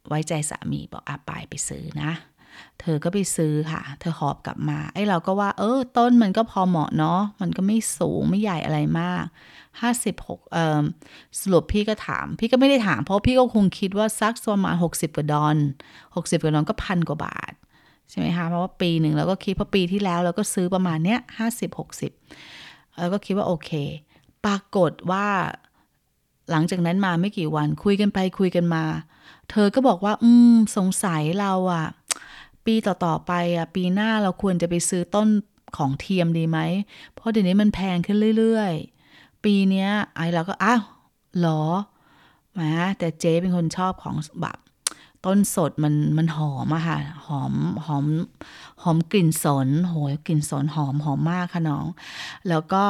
[0.07, 2.11] ไว้ใจสามีบอกอาไปไปซื้อนะ
[2.79, 9.23] เธอก็ไปซื้อค่ะ เธอหอบกลับมา ไอ้เราก็ว่า เออ ต้นมันก็พอเหมาะเนาะ มันก็ไม่สูงไม่ใหญ่อะไรมาก
[9.81, 10.83] ห้าสิบหกเอ่อ
[11.39, 15.55] สรุปพี่ก็ถาม พี่ก็ไม่ได้ถาม เพราะพี่ก็คงคิดว่าซักประมาณหกสิบกว่าดอน
[16.15, 17.53] หกสิบกว่าดอนก็พันกว่าบาท
[18.09, 22.11] ใช่ไหมคะ เพราะว่าปีหนึ่งเราก็คิดเพราะปีที่แล้วเราก็ซื้อประมาณเนี้ยห้าสิบหกสิบ
[22.99, 23.71] แล้วก็คิดว่าโอเค
[24.45, 25.27] ปรากฏว่า
[26.51, 28.83] หลังจากนั้นมาไม่กี่วันคุยกันไปคุยกันมา
[29.51, 31.87] เธอก็บอกว่า อืม สงสัยเราอะ
[32.65, 35.27] ปีต่อๆไปอะปีหน้าเราควรจะไปซื้อต้น
[35.77, 36.59] ของเทียมดีไหม
[37.13, 40.81] เพราะเดี๋ยวนี้มันแพงขึ้นเรื่อยๆ ปีเนี้ยไอ้เราก็อ้าว
[41.39, 41.63] หรอ
[42.53, 42.61] แหม
[42.97, 44.57] แต่เจ๊เป็นคนชอบของแบบ
[45.25, 46.97] ต้นสดมันมันหอมอะค่ะ
[47.27, 47.53] หอม
[47.85, 48.05] หอม
[48.83, 51.85] หอมกลิ่นสนโหยกลิ่นสนหอมหอมมากค่ะน้อง
[52.49, 52.83] แล้วก็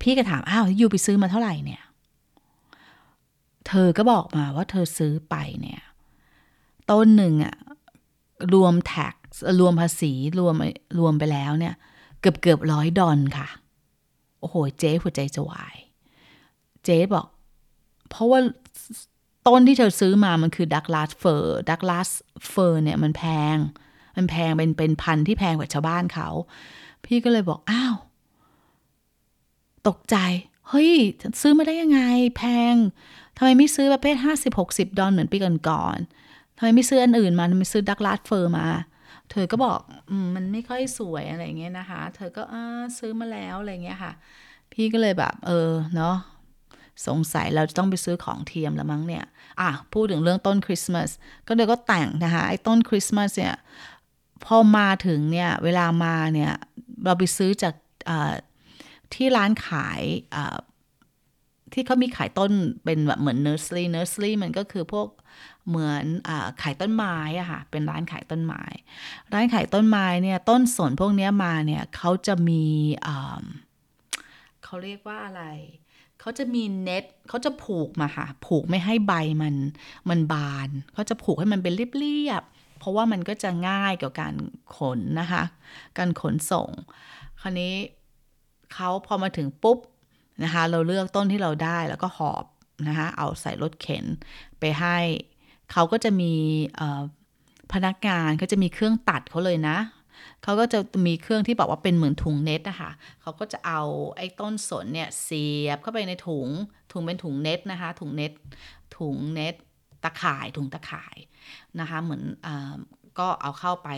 [0.00, 1.82] พี่ก็ถามอ้าว you ไปซื้อมาเท่าไหร่เนี่ย
[3.66, 5.82] เธอก็บอกมาว่าเธอซื้อไปเนี่ย
[6.90, 7.54] ต้นหนึ่งอะ
[8.54, 9.14] รวม tax
[9.60, 10.54] รวมภาษีรวม
[10.98, 11.74] รวมไปแล้วเนี่ย
[12.20, 13.48] เกือบเกือบร้อยดอลค่ะ
[14.40, 15.76] โอ้โห เจ๊หัวใจจะวาย
[16.84, 17.26] เจ๊บอก
[18.08, 18.40] เพราะว่า
[19.46, 22.08] ต้นที่เธอซื้อมามันคือ Douglas fir Douglas
[22.50, 23.24] fir เนี่ยมันแพ
[23.54, 23.56] ง
[24.16, 26.28] มันแพงเป็นเป็นพันธุ์ที่แพงกว่าชาวบ้านเขา
[27.04, 27.96] พี่ก็เลยบอก อ้าว
[29.88, 30.16] ตกใจ
[30.68, 30.92] เฮ้ย
[31.40, 32.00] ซื้อมาได้ยังไง
[32.36, 32.74] แพง
[33.36, 35.98] ทำไมไม่ซื้อประเภทห้าสิบหกสิบดอลเหมือนปีก่อน
[36.58, 38.66] ทำไมไม่ซื้ออันอื่นมาทำไมซื้อดักลาดเฟอร์มา
[39.30, 39.78] เธอก็บอก
[40.10, 42.54] อมมันไม่ค่อยสวยอะไรเงี้ยนะคะ เธอก็อ
[42.98, 44.12] ซื้อมาแล้วอะไรเงี้ยค่ะ
[44.72, 46.16] พี่ก็เลยแบบ เออเนาะ
[47.06, 49.24] สงสัยเราจะต้องไปซื้อของเทียมแล้วมั้งเนี่ย
[49.60, 51.10] อะ พูดถึงเรื่องต้นคริสต์มาส
[51.46, 53.54] ก็เดี๋ยวก็แต่งนะคะ ไอ้ต้นคริสต์มาสเนี่ย
[54.44, 56.52] พอมาถึงเนี่ย เวลามาเนี่ย
[57.04, 57.74] เราไปซื้อจาก
[59.14, 60.00] ที่ร้านขาย
[61.72, 62.52] ที่เขามีขายต้น
[62.84, 65.08] เป็นแบบเหมือน nursery nursery มันก็คือพวก
[65.68, 66.30] เหมือนเออ
[66.62, 68.62] ขายต้นไม้อะค่ะเป็นร้านขายต้นไม้
[69.32, 72.64] ร้านขายต้นไม้เนี่ยต้นสนพวกนี้มาเนี่ยเขาจะมี
[74.64, 75.44] เขาเรียกว่าอะไร
[76.20, 79.54] เขาจะมีเน็ตเขาจะผูกมาค่ะ ผูกไม่ให้ใบมัน
[80.08, 84.34] มันบานเขาจะผูกให้มันเป็นเรียบๆเพราะว่ามันก็จะง่ายกับการ
[84.76, 85.42] ขนนะคะ
[85.98, 86.70] การขนส่ง
[87.40, 87.74] คราวนี้
[88.74, 89.78] เขาพอมาถึงปุ๊บ
[90.42, 92.44] นะคะเราเลือกต้นที่เราได้แล้วก็หอบ
[92.88, 94.04] นะคะเอาใส่รถเข็น
[94.60, 94.96] ไปให้
[95.72, 96.34] เขาก็จะมี
[97.72, 99.78] พนักงานเขาจะมีเครื่องตัดเขาเลยนะ
[100.42, 102.90] เขาก็จะมีเครื่องที่บอกว่าเป็นเหมือนถุงเน็ตนะคะ
[103.22, 103.82] เขาก็จะเอา
[104.16, 106.48] ไอ้ต้นสนเนี่ยเสียบเข้าไปในถุง
[106.92, 108.32] ถุงเป็นถุงเน็ตนะคะ ถุงเน็ต
[108.98, 109.54] ถุงเน็ต
[110.04, 111.16] ตะข่าย ถุงตะข่าย
[111.80, 112.48] นะคะ เหมือนอ
[113.18, 113.88] ก็เอาเข้าไป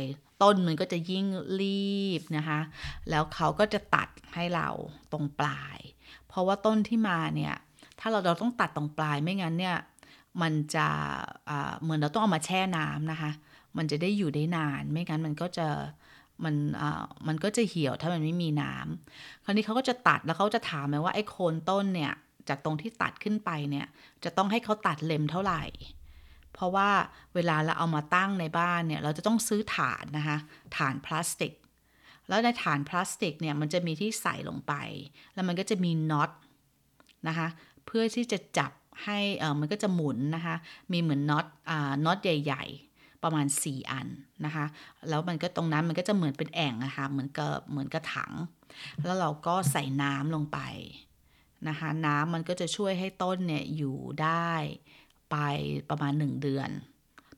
[0.42, 1.26] ต้นมันก็จะยิ่ง
[1.60, 2.60] รีบนะคะ
[3.10, 4.68] แล้วเขาก็จะตัดให้เรา
[5.12, 5.78] ตรงปลาย
[6.30, 7.54] เพราะว่าต้นที่มาเนี่ย
[8.00, 9.76] ถ้าเราเราต้องตัดตรงปลายไม่งั้นเนี่ย
[10.42, 10.88] มันจะ
[11.82, 13.30] เหมือนเราต้องเอามาแช่น้ำนะคะ
[13.76, 15.66] มันจะได้อยู่ได้นานไม่งั้นมันก็จะ
[16.44, 16.54] มัน
[17.26, 22.12] มันก็จะเหี่ยวถ้ามันไม่มีน้ำคราวนี้เขาก็จะตัดแล้วเขาจะถามไหมว่าไอ้โคนต้นเนี่ย
[22.48, 23.86] จากตรงที่ตัดขึ้นไปเนี่ย
[24.24, 25.62] จะต้องให้เขาตัดเล็มเท่าไหร่
[26.52, 26.88] เพราะว่า
[27.34, 30.38] เวลาเราเอามาตั้งในบ้านเนี่ยเราจะต้องซื้อฐานนะคะ
[30.76, 31.52] ฐานพลาสติก
[32.30, 34.72] แล้วในฐานพลาสติกเนี่ยมันจะมีที่ใส่ลงไป
[35.34, 36.30] แล้วมันก็จะมีน็อต
[37.28, 37.48] นะคะ
[37.86, 38.72] เพื่อที่จะจับ
[39.04, 40.56] ให้เออมันก็จะหมุนนะคะ
[40.92, 42.64] มีเหมือนน็อตอ่าน็อตใหญ่
[42.94, 44.06] ๆ ประมาณ 4 อัน
[44.44, 44.64] นะคะ
[45.08, 48.32] แล้วมันก็ตรงนั้นมันก็จะเหมือนเป็นแอ่งนะคะ เหมือนกับเหมือนกระถัง
[49.04, 50.58] แล้วเราก็ใส่น้ำลงไป
[51.68, 54.50] นะคะ น้ำมันก็จะช่วยให้ต้นเนี่ยอยู่ได้
[55.30, 55.36] ไป
[55.90, 56.70] ประมาณ 1 เดือน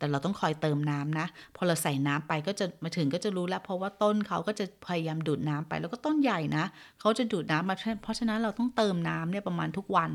[0.03, 6.65] แต่เราต้องคอยเติมน้ำนะ พอเราใส่น้ำไปก็จะมาถึงก็จะรู้แล้ว เพราะว่าต้นเขาก็จะพยายามดูดน้ำไป แล้วก็ต้นใหญ่นะ
[7.01, 10.11] เขาจะดูดน้ำมา เพราะฉะนั้นเราต้องเติมน้ำเนี่ยประมาณทุกวัน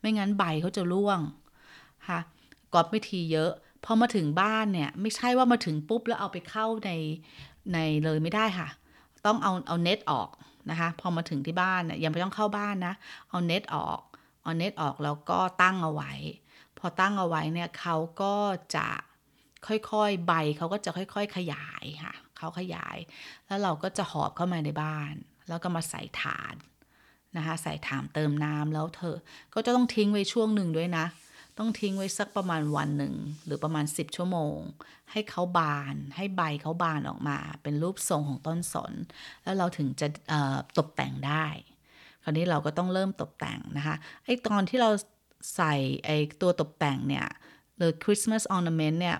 [0.00, 1.20] ไม่งั้นใบเขาจะร่วง
[2.08, 2.18] ค่ะ
[2.72, 3.50] กอบไม่ทีเยอะ
[3.84, 6.90] พอมาถึงบ้านเนี่ยไม่ใช่ว่ามาถึงปุ๊บแล้วเอาไปเข้าใน
[7.72, 8.68] ในเลยไม่ได้ค่ะ
[9.26, 10.28] ต้องเอาเอาเน็ตออก
[10.70, 12.94] นะคะพอมาถึงที่บ้านเนี่ยยังไม่ต้องเข้าบ้านนะ
[13.30, 14.00] เอาเน็ตออก
[14.42, 16.12] เอาเน็ตออกแล้วก็ตั้งเอาไว้
[16.78, 18.34] พอตั้งเอาไว้เนี่ยเขาก็
[18.76, 18.88] จะ
[19.66, 22.96] ค่อยๆ ใบเขาก็จะค่อยๆ ขยายค่ะเขาขยาย
[23.46, 25.14] แล้วเราก็จะหอบเข้ามาในบ้าน
[25.48, 26.54] แล้วก็มาใส่ถาด
[27.36, 29.16] นะคะ ใส่ถามเติมน้ำแล้วเธอ
[29.54, 31.06] ก็จะต้องทิ้งไว้ช่วงหนึ่งด้วยนะ
[31.58, 33.14] ต้องทิ้งไว้สักประมาณวันหนึ่ง
[33.44, 34.56] หรือประมาณ 10 ชั่วโมง
[35.12, 38.92] ให้เขาบาน ให้ใบเขาบานออกมา เป็นรูปทรงของต้นสน
[39.42, 40.08] แล้วเราถึงจะ
[40.78, 41.46] ตกแต่งได้
[42.22, 44.90] คราวนี้เราก็ต้องเริ่มตกแต่งนะคะ ไอ้ตอนที่เรา
[45.56, 47.26] ใส่ไอ้ตัวตกแต่งเนี่ย
[47.76, 49.16] หรือ Christmas ornament เนี่ย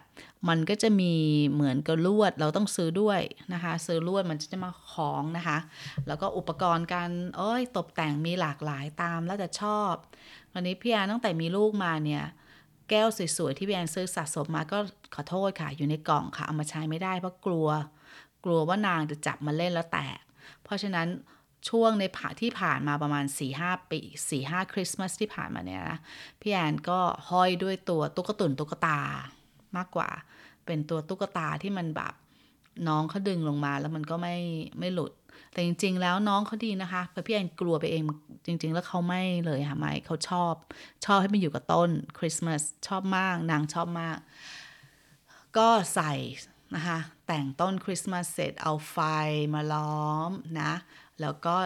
[0.48, 1.12] มันก็จะมี
[1.52, 3.20] เหมือนกับลวดเราต้องซื้อด้วย
[3.52, 5.58] นะคะ ซื้อลวดมันจะมาคล้องนะคะ
[6.06, 9.94] แล้วก็อุปกรณ์การเอ้ยตกแต่งมีหลากหลายตามแล้วแต่ชอบ
[10.52, 12.24] วันนี้พี่แอนตั้งแต่มีลูกมาเนี่ย
[12.90, 14.78] แก้วสวยๆ ที่พี่แอนซื้อสะสมมาก็
[15.14, 17.68] ขอโทษค่ะ อยู่ในกล่องค่ะ เอามาใช้ไม่ได้เพราะกลัว
[18.44, 20.18] กลัวว่านางจะจับมาเล่นแล้วแตก
[20.64, 21.08] เพราะฉะนั้น
[21.68, 25.98] ช่วงในผ่าที่ผ่านมาประมาณ4ี่หปี4ี่หคริสต์มาสที่ผ่านมาเนี่ยนะ
[26.40, 28.98] พี่แอนก็ห้อยด้วยตัวตุ๊กตุนตุ๊กตา
[29.76, 30.08] มากกว่า
[30.66, 32.14] เป็นตัวตุ๊กตาที่มันแบบ
[32.88, 34.36] น้องเขาดึงลงมาแล้วมันก็ไม่
[34.78, 35.12] ไม่หลุด
[35.52, 38.02] แต่จริง ๆ แล้วน้องเขาดีนะคะแต่พี่แอนกลัวไปเอง
[38.46, 40.54] จริง ๆ แล้วเขาไม่เลยค่ะไม่เขาชอบ
[41.04, 44.18] ชอบให้มันอยู่กับต้นคริสต์มาสชอบมากนางชอบมาก
[45.56, 46.12] ก็ใส่
[46.74, 48.98] นะคะแต่งต้นคริสต์มาสเสร็จเอาไฟ
[49.54, 50.72] มาล้อมนะ
[51.20, 51.56] แล้วก็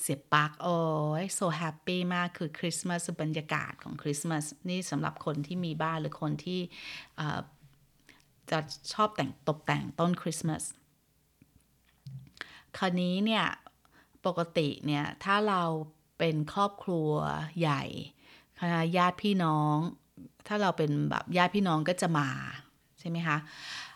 [0.00, 0.78] เสียบปลั๊กโอ้
[1.22, 6.60] ย so happy มากคือคริสต์มาสบรรยากาศของคริสต์มาสนี่สำหรับคนที่มีบ้านหรือคนที่
[8.50, 8.58] จะ
[8.92, 10.62] ชอบแต่งตกแต่งต้นคริสต์มาส
[12.76, 13.44] คราวนี้เนี่ย
[14.26, 15.62] ปกติเนี่ย ถ้าเรา
[16.18, 17.10] เป็นครอบครัว
[17.60, 17.82] ใหญ่
[18.60, 19.76] คณะญาติพี่น้อง
[20.46, 22.28] ถ้าเราเป็นแบบญาติพี่น้องก็จะมา
[22.98, 23.38] ใช่ไหมคะ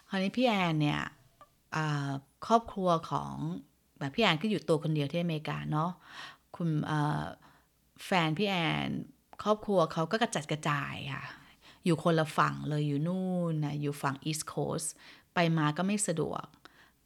[0.09, 1.01] คราวนี้พี่แอนเนี่ย
[2.47, 3.35] ครอบครัวของ
[4.03, 5.91] แบบพี่แอนก็อยู่ตัวคนเดียวที่อเมริกาเนาะ
[6.57, 6.69] คุณ
[8.05, 8.55] แฟนพี่แอ
[8.87, 8.89] น
[9.43, 11.25] ครอบครัวเขาก็กระจัดกระจายค่ะ
[11.85, 14.83] อยู่คนละฝั่งเลยอยู่นู่นนะอยู่ฝั่งอีสต์โคส
[15.35, 16.45] ไปมาก็ไม่สะดวก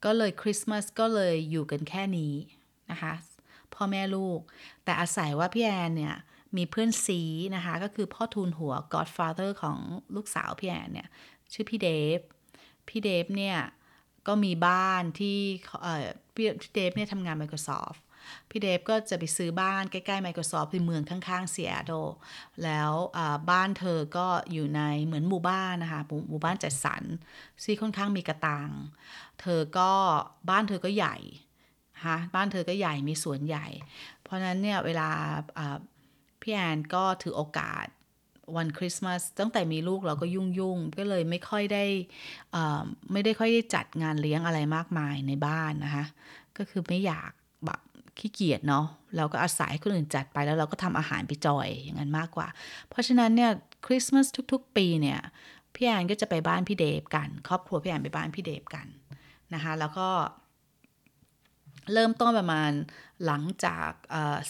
[0.04, 2.34] ก็เลยคริสต์มาสก็เลยอยู่กันแค่นี้
[2.90, 3.12] นะคะ
[3.74, 4.40] พ่อแม่ลูก
[4.84, 6.16] แต่อาศัยว่าพี่แอนเนี่ย
[6.56, 7.20] มีเพื่อนซี
[7.56, 9.78] นะคะ ก็คือพ่อทูลหัว godfather ของ
[10.14, 11.08] ลูกสาวพี่แอนเนี่ย
[11.52, 12.20] ชื่อพี่เดฟ
[12.88, 13.58] พี่เดฟเนี่ย
[14.26, 15.38] ก็มีบ้านที่
[16.34, 17.98] พี่เดฟเนี่ยทำงาน Microsoft
[18.50, 21.92] พี่เดฟก็จะไปซื้อบ้านใกล้ๆ Microsoft ที่เมืองข้างๆเซียโต
[22.64, 22.92] แล้ว
[23.50, 27.02] บ้านเธอก็อยู่ในเหมือนหมู่บ้านนะคะหมู่บ้านจัดสรร
[27.64, 28.70] ที่ค่อนข้างมีกระตัง
[29.40, 29.92] เธอก็
[30.50, 31.16] บ้านเธอก็ใหญ่
[32.06, 33.66] ฮะบ้านเธอก็ใหญ่มีสวนใหญ่
[34.22, 35.08] เพราะนั้นเนี่ยเวลา
[36.40, 37.86] พี่แอนก็ถือโอกาส
[38.56, 41.84] วันคริสต์มาสตั้งแต่มีลูกเราก็ยุ่งยุ่งก็เลยไม่ค่อยได้
[43.12, 46.04] ไม่ได้ค่อยได้จัดงานเลี้ยงอะไรมากมายในบ้านนะคะ
[46.56, 47.32] ก็คือไม่อยาก
[47.66, 47.80] แบบ
[48.18, 52.48] ขี้เกียจเนาะเราก็อาศัยคนอื่นจัดไปแล้วเราก็ทำอาหารไปจอยอย่างนั้นมากกว่า
[52.88, 53.50] เพราะฉะนั้นเนี่ย
[53.86, 55.20] คริสต์มาสทุก ๆ ปีเนี่ย
[55.74, 58.86] พี่แอนก็จะไปบ้านพี่เดฟกัน ครอบครัวพี่แอนไปบ้านพี่เดฟกัน
[59.54, 60.08] นะคะแล้วก็
[61.92, 62.70] เริ่มต้นประมาณ
[63.26, 63.90] หลังจาก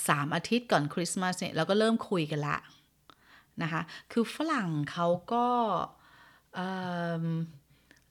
[0.09, 2.56] สามอาทิตย์ก่อนคริสต์มาสเนี่ยเราก็เริ่มคุยกันละ
[3.62, 5.47] นะคะ คือฝรั่งเขาก็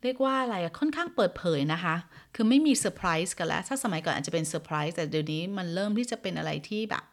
[0.04, 1.96] เรียกว่าอะไรค่อนข้างเปิดเผยนะคะ
[2.36, 7.04] คือไม่มีเซอร์ไพรส์กันแล้ว ถ้าสมัยก่อนอาจจะเป็นเซอร์ไพรส์แต่เดี๋ยวนี้มันเริ่มที่จะเป็นอะไรที่แบบ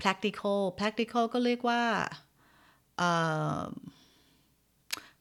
[0.00, 1.82] practical practical ก็เรียกว่า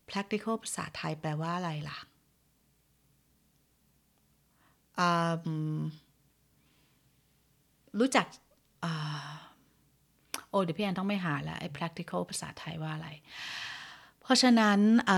[0.09, 1.99] practical ภาษาไทยแปลว่าอะไรล่ะ
[7.99, 8.25] รู้จัก
[10.57, 13.09] เออเดี๋ยวพี่แอนต้องไม่หาแล้วไอ้ practical ภาษาไทยว่าอะไร
[14.21, 15.09] เพราะฉะนั้นเ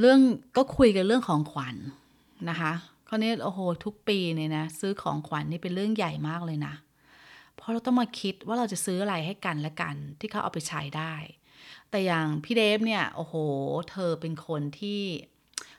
[0.00, 0.20] เรื่อง
[0.56, 2.72] ก็คุยกันเรื่องของขวัญนนะคะ
[3.08, 6.74] คราวนี้โอ้โหทุกปีเนี่ยนะซื้อของขวัญนี่เป็นเรื่องใหญ่มากเลยนะ
[7.56, 11.14] เพราะเราต้องมาคิดว่าเราจะซื้ออะไรให้กันและกัน ที่เขาเอาไปใช้ได้
[11.90, 13.34] แต่อย่างพี่เดฟเนี่ย โอ้โห
[13.90, 15.00] เธอเป็นคนที่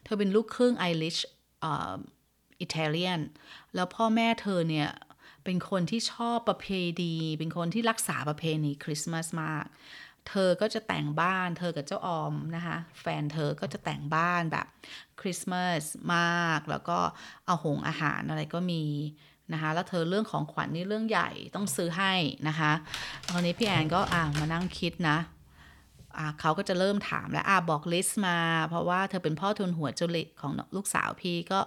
[0.04, 1.18] เธอเป็นลูกครึ่งไอริช
[1.64, 3.22] อิตาเลียน
[3.76, 4.90] แล้วพ่อแม่เธอเนี่ย
[5.46, 6.68] เป็นคนที่ชอบประเพ
[7.02, 9.66] ณี เป็นคนที่รักษาประเพณีคริสต์มาสมาก
[10.30, 14.68] เธอก็จะแต่งบ้าน เธอกับเจ้าออมนะคะ แฟนเธอก็จะแต่งบ้านแบบ
[15.22, 15.84] คริสต์มาส
[16.16, 16.98] มาก แล้วก็
[17.46, 18.84] เอาหงอาหารอะไรก็มี
[19.54, 22.14] นะคะ แล้วเธอเรื่องของขวัญนนี่เรื่องใหญ่ต้องซื้อให้
[22.48, 22.72] นะคะ
[23.30, 25.18] ตอนนี้พี่แอนก็อ่ามานั่งคิดนะ
[26.40, 28.38] เขาก็จะเริ่มถามแล้วอ่าบอกลิสต์มา
[28.70, 31.60] เพราะว่าเธอเป็นพ่อทุนหัวจุลิของลูกสาวพี่ก็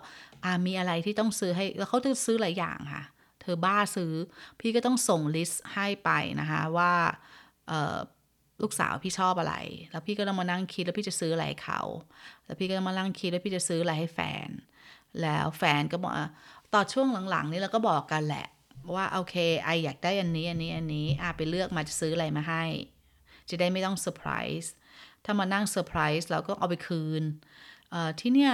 [0.44, 3.04] อ่ามีอะไรที่ต้องซื้อให้ แล้วเขาจะซื้อหลายอย่างค่ะ
[3.48, 4.12] ธอบ้าซื้อ
[4.60, 6.92] พี่ก็ต้องส่ง list ให้ไปนะคะว่า
[8.62, 9.54] ลูกสาวพี่ชอบอะไร
[9.90, 11.80] แล้วพี่ก็ต้องมานั่งคิดแล้วพี่จะซื้ออะไรเขา
[12.44, 14.48] แล้วพี่ก็มานั่งคิดแล้วพี่จะซื้ออะไรให้แฟน
[15.22, 16.12] แล้วแฟนก็บอก
[16.74, 18.46] ต่อช่วงหลังๆ นี้เราก็บอกกันแหละ
[18.94, 22.64] ว่าโอเค I อยากได้อันนี้อันนี้อันนี้อาไปเลือกมาจะซื้ออะไรมาให้
[23.50, 24.30] จะได้ไม่ต้องเซอร์ไพร
[24.60, 24.72] ส์
[25.24, 27.22] ถ้ามานั่งเซอร์ไพรส์เราก็เอาไปคืน
[28.20, 28.52] ที่เนี่ย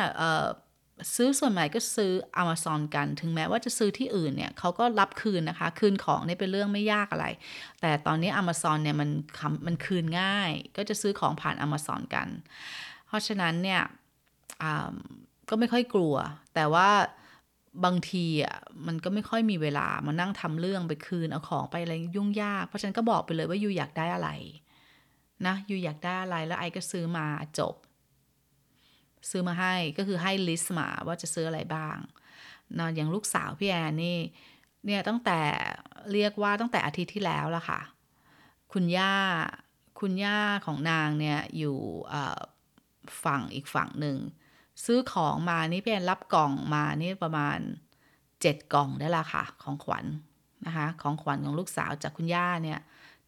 [1.15, 2.13] ซื้อส่วนใหญ่ก็ซื้อ
[2.43, 7.27] Amazon กัน ถึงแม้ว่าจะซื้อที่อื่นเนี่ยเขาก็รับคืนนะคะ คืนของนี่เป็นเรื่องไม่ยากอะไร
[7.81, 9.11] แต่ตอนนี้ Amazon เนี่ยมัน
[9.67, 12.29] มันคืนง่าย ก็จะซื้อของผ่าน Amazon กัน
[13.07, 13.83] เพราะฉะนั้นเนี่ย
[15.49, 16.17] ก็ไม่ค่อยกลัว
[16.55, 16.89] แต่ว่า
[17.85, 24.31] บางทีอะมันก็ไม่ค่อยมีเวลามานั่งทำเรื่องไปคืนเอาของไปอะไรยุ่งยาก เพราะฉะนั้นก็บอกไปเลยว่ายูอยากได้อะไร
[25.47, 27.27] นะยูอยากได้อะไรแล้วไอ้ก็ซื้อมา
[27.59, 27.75] จบ
[29.31, 31.97] ซื้อมาให้ก็คือให้ลิสต์มาว่าจะซื้ออะไรบ้าง
[32.79, 34.19] นะอย่างลูกสาวพี่แอนนี่
[34.87, 35.41] เนี่ยตั้งแต่
[36.13, 37.81] เรียกว่าตั้งแต่อาทิตย์ที่แล้วละค่ะ
[38.73, 39.15] คุณย่า
[40.01, 41.79] คุณย่าของนางเนี่ยอยู่
[43.25, 44.19] ฝั่งอีกฝั่งหนึ่ง
[44.85, 47.59] ซื้อของมานี่พี่แอนรับกล่องมานี่ประมาณ
[48.41, 50.05] เจ็ดกล่องได้ละค่ะ ของขวัญ
[50.67, 52.81] นะคะ ของขวัญของลูกสาวจากคุณย่าเนี่ย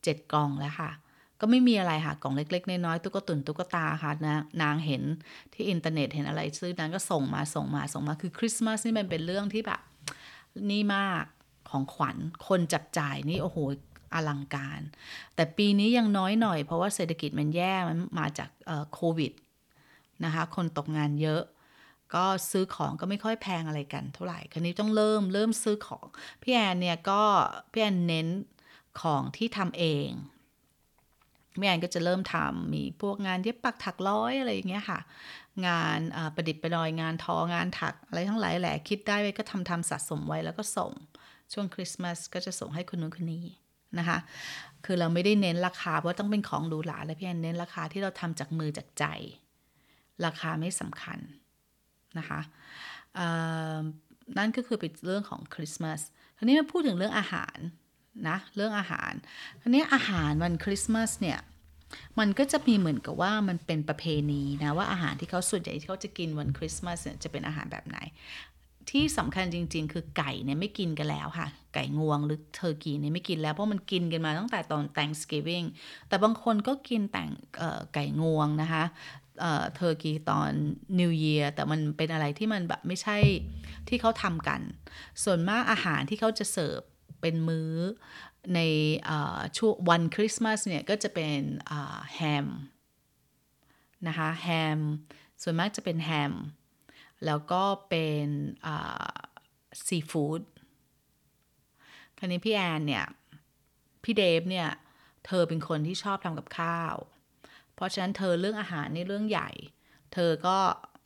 [0.02, 0.90] เจ็ดกล่องแล้วค่ะ
[1.40, 5.02] ก็ไม่มีอะไรค่ะกล่องเล็กๆน้อยๆตุ๊กตุนตุ๊กตาค่ะนะนางเห็น
[5.52, 9.80] ที่อินเทอร์เน็ตเห็นอะไรซื้อนางก็ส่งมาส่งมาส่งมาคือคริสต์มาสนี่มันเป็นเรื่องที่แบบ
[10.70, 11.24] นี่มาก
[11.70, 12.16] ของขวัญ
[12.48, 13.58] คนจับจ่ายนี่โอ้โห
[14.14, 14.80] อลังการ
[15.34, 18.48] แต่ปีนี้ยังน้อยหน่อยเพราะว่าเศรษฐกิจมันแย่มันมาจาก
[18.92, 19.32] โควิด
[20.24, 21.42] นะคะคนตกงานเยอะ
[22.14, 26.06] ก็ซื้อของก็ไม่ค่อยแพงอะไรกันเท่าไหร่คราวนี้ต้องเริ่มเริ่มซื้อของ
[26.42, 27.22] พี่แอนเนี่ยก็
[27.72, 28.28] พี่แอนเน้น
[29.00, 30.08] ของที่ทำเอง
[31.58, 35.00] แม่แอนก็จะเริ่มทำมีพวกงานเย็บปักถักร้อยอะไรอย่างเงี้ยค่ะ
[35.66, 35.98] งาน
[36.34, 40.92] ประดิษฐ์ประดอยงานทองานถักอะไรทั้งหลายแหละคิดได้ไว้ก็ทำทำสะสมไว้แล้วก็ส่ง
[41.52, 43.44] ช่วงคริสต์มาสก็จะส่งให้คนนู้นคนนี้
[43.98, 44.18] นะคะ
[44.84, 49.04] คือเราไม่ได้เน้นราคาเพราะต้องเป็นของดูหลาแล้วพี่แอนเน้นราคาที่เราทำจากมือจากใจ
[50.24, 51.18] ราคาไม่สำคัญ
[52.18, 52.40] นะคะ
[54.38, 56.00] นั่นก็คือเป็นเรื่องของคริสต์มาส
[56.36, 57.56] ทีนี้มาพูดถึงเรื่องอาหาร
[58.28, 59.12] นะเรื่องอาหาร
[59.60, 61.38] ทีนี้อาหารวันคริสต์มาสเนี่ย
[62.18, 67.98] มันก็จะมีเหมือนกับว่ามันเป็นประเพณีนะว่าอาหารที่เขาส่วนใหญ่ที่เขาจะกินวันคริสต์มาสเนี่ยจะเป็นอาหารแบบไหน
[68.90, 75.66] ที่สำคัญจริง ๆ คือไก่เนี่ยไม่กินกันแล้วค่ะ ไก่งวงหรือ turkey เนี่ยไม่กินแล้วเพราะมันกินกันมาตั้งแต่ตอน Thanksgiving
[76.08, 77.30] แต่บางคนก็กินแต่ง
[77.94, 78.84] ไก่งวงนะคะ
[79.74, 80.50] turkey ตอน
[80.98, 83.16] New Year แต่มันเป็นอะไรที่มันแบบไม่ใช่
[83.88, 84.60] ที่เขาทำกัน
[85.24, 86.80] ส่วนมากอาหารที่เขาจะเสิร์ฟ
[87.20, 87.72] เป็นมื้อ
[88.54, 88.60] ใน
[89.56, 91.40] ช่วงวันคริสต์มาสเนี่ย ก็จะเป็น
[92.14, 92.48] แฮม
[94.08, 94.48] นะคะแฮ
[94.78, 94.80] ม
[95.42, 96.32] ส่วนมากจะเป็นแฮม
[97.26, 98.26] แล้วก็เป็น
[99.86, 100.40] ซีฟู้ด
[102.18, 103.06] คราวนี้พี่แอนเนี่ย
[104.02, 104.68] พี่เดฟเนี่ย
[105.26, 106.96] เธอเป็นคนที่ชอบทำกับข้าว
[107.74, 109.50] เพราะฉะนั้นเธอเรื่องอาหารนี่เรื่องใหญ่
[110.12, 110.58] เธอก็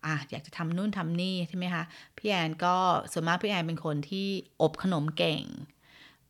[0.06, 1.84] อะอยากจะทำนู่นทำนี่ใช่ไหมคะ
[2.18, 2.76] พี่แอนก็
[3.12, 4.28] ส่วนมากพี่แอนเป็นคนที่
[4.62, 5.44] อบขนมเก่ง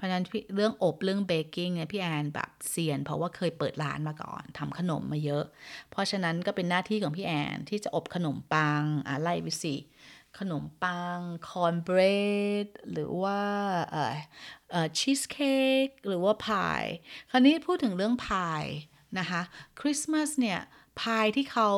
[0.01, 5.45] เพราะฉะนั้นเรื่องอบเรื่องเบกกิ้งเนี่ยพี่แอนแบบเซียน เพราะว่าเคยเปิดร้านมาก่อนทำขนมมาเยอะ
[5.91, 9.77] เพราะฉะนั้นก็เป็นหน้าที่ของพี่แอนที่จะอบขนมปังอะไล่ไปสิ
[10.39, 11.99] ขนมปัง คอนเบร
[12.65, 13.41] ด หรือว่า
[13.91, 14.15] เอ่อ
[14.71, 16.85] เอ่อชีสเค้กหรือว่าพาย
[17.31, 18.65] คราวนี้พูดถึงเรื่องพาย
[19.19, 19.43] นะคะ
[19.81, 20.59] คริสต์มาสเนี่ย
[21.01, 21.71] พายที่เขา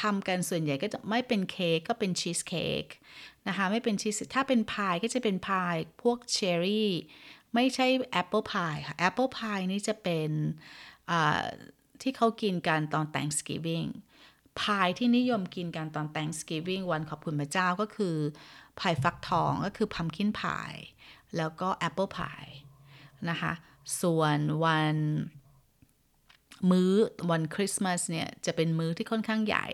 [0.00, 2.84] ทำกันส่วนใหญ่ก็จะไม่เป็นเค้กก็เป็นชีสเค้ก
[3.48, 6.90] นะคะไม่เป็นชีสถ้าเป็นพายก็จะเป็นพายพวกเชอรี่
[7.54, 10.30] ไม่ใช่แอปเปิลพายค่ะแอปเปิลพายนี่จะเป็น
[12.02, 13.88] ที่เขากินกันตอน Thanksgiving
[14.60, 18.16] พายที่นิยมกินกันตอน Thanksgiving วันขอบคุณพระเจ้าก็คือ
[18.80, 20.74] พายฟักทองก็คือ pumpkin pie
[21.36, 22.44] แล้วก็แอปเปิลพาย
[23.30, 23.52] นะคะ
[24.00, 24.96] ส่วนวัน
[26.70, 26.92] มื้อ
[27.30, 29.68] วันคริสต์มาสเนี่ย จะเป็นมื้อที่ค่อนข้างใหญ่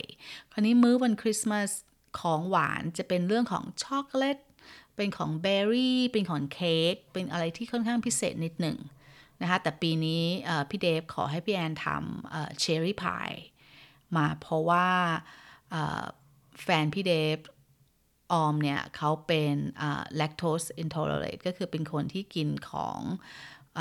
[0.53, 1.71] คราวนี้มื้อวันคริสต์มาส
[2.19, 4.39] ของหวานจะเป็นเรื่องของช็อกโกแลต
[4.97, 8.79] เป็นของเบอร์รี่ เป็นของเค้ก เป็นอะไรที่ค่อนข้างพิเศษนิดหนึ่ง
[9.41, 10.25] นะคะ แต่ปีนี้
[10.71, 13.31] พี่เดฟขอให้พี่แอนทำเชอร์รี่พาย
[14.17, 14.87] มาเพราะว่า
[16.63, 17.39] แฟนพี่เดฟ
[18.33, 19.55] ออมเนี่ยเขาเป็น
[20.21, 23.81] lactose intolerant ก็คือเป็นคนที่กินของ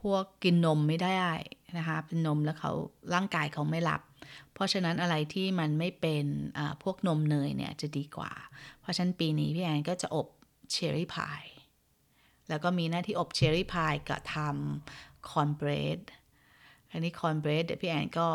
[0.00, 1.32] พวกกินนมไม่ได้
[1.78, 2.72] นะคะ เป็นนมแล้วเขา
[3.14, 4.02] ร่างกายเขาไม่รับ
[4.58, 6.26] เพราะฉะนั้นอะไรที่มันไม่เป็น
[6.82, 8.32] พวกนมเนยเนี่ยจะดีกว่า
[8.80, 10.28] เพราะฉะนั้นปีนี้พี่แอนก็จะอบ
[10.70, 11.42] เชอร์รี่พาย
[12.48, 16.00] แล้วก็มีหน้าที่อบเชอร์รี่พายกับทำ cornbread
[16.90, 18.28] อันนี้ cornbread เดี๋ยวพี่แอนก็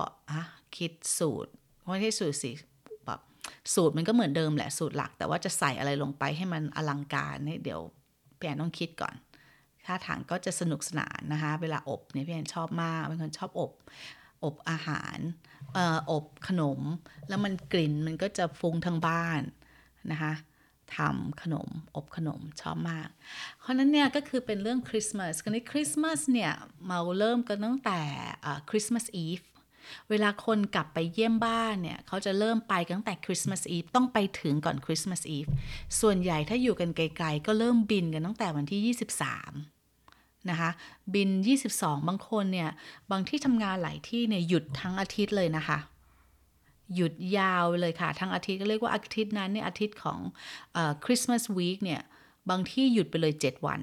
[0.77, 1.51] คิดสูตร
[1.91, 2.51] ไม่ใช่สูตรสิ
[3.05, 3.19] แบบ
[3.73, 7.81] สูตรมันก็เหมือนเดิมแหละสูตรหลัก แต่ว่าจะใส่อะไรลงไปให้มันอลังการเนี่ยเดี๋ยว
[8.37, 9.13] พี่แอนต้องคิดก่อน
[9.85, 13.71] ท่าทางก็จะสนุกสนานนะคะ เวลาอบเนี่ยพี่แอนชอบมากเป็นคนชอบอบ
[14.43, 15.17] อบอาหาร
[16.11, 16.79] อบขนม
[17.27, 19.41] แล้วมันกลิ่นมันก็จะฟุ้งทั้งบ้าน
[20.11, 20.33] นะคะ
[20.97, 23.09] ทำขนม อบขนมชอบมาก
[23.59, 26.51] เพราะนั้นเนี่ยก็คือเป็นเรื่องคริสต์มาสกันในคริสต์มาสเนี่ย
[26.85, 28.01] มาเริ่มกันตั้งแต่
[28.69, 29.41] Christmas Eve
[30.09, 35.45] เวลาคนกลับไปเยี่ยมบ้านเนี่ย เขาจะเริ่มไปตั้งแต่ Christmas Eve ต้องไปถึงก่อน Christmas Eve
[35.99, 39.72] ส่วนใหญ่ถ้าอยู่กันไกลๆ ก็เริ่มบินกันตั้งแต่วันที่ 23
[40.49, 40.69] นะคะ
[41.13, 41.29] บิน
[41.69, 42.69] 22 บางคนเนี่ย
[43.11, 45.79] บางที่ทำงานหลายที่เนี่ยหยุดทั้งอาทิตย์เลยนะคะ
[46.95, 50.19] หยุดยาวเลยค่ะ ทั้งอาทิตย์ก็เรียกว่าอาทิตย์นั้นเนี่ยอาทิตย์ของ
[51.05, 52.01] Christmas week เนี่ย
[52.49, 53.81] บางที่หยุดไปเลย 7 วัน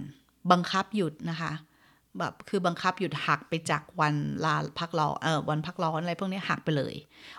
[0.50, 1.52] บังคับหยุดนะคะ
[2.18, 6.94] แบบคือบังคับหยุดหักไปจากวันลาพักร้อนเออวันพักร้อนอะไรพวกนี้หักไปเลย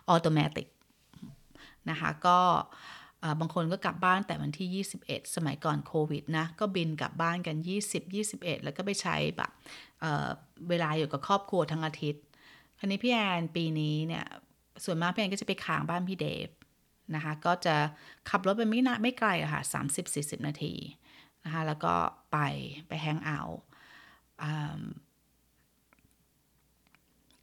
[0.08, 0.68] automatic
[1.90, 2.40] นะคะก็
[3.40, 7.56] บางคนก็กลับบ้านแต่วันที่ 21 สมัยก่อนโควิดนะก็บินกลับบ้านกัน
[7.88, 9.52] 20 21 แล้วก็ไปใช้แบบ
[10.00, 12.24] เวลาอยู่กับครอบครัวทั้งอาทิตย์
[12.80, 14.26] คราวนี้พี่แอนปีนี้เนี่ย
[14.84, 16.50] ส่วนมากพี่แอนก็จะไปค้างบ้านพี่เดฟ
[17.16, 17.76] นะคะก็จะ
[18.30, 19.62] ขับรถไปไม่นาไม่ไกลอะค่ะ
[20.06, 20.74] 30-40นาที
[21.44, 21.94] นะคะแล้วก็
[22.32, 22.38] ไป
[22.88, 23.62] ไปแฮงเอาท์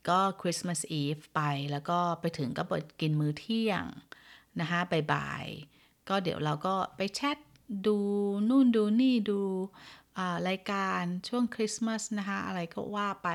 [0.09, 3.85] ก็คริสต์มาสอีฟไปแล้วก็ไปถึงก็เปิดกินมื้อเที่ยง
[4.61, 4.81] นะคะ
[5.13, 7.39] บ่ายๆก็เดี๋ยวเราก็ไปแชท
[7.87, 7.99] ดู
[8.49, 9.41] นู่นดูนี่ดู
[10.49, 13.29] รายการช่วงคริสต์มาสนะคะอะไรก็ว่าไป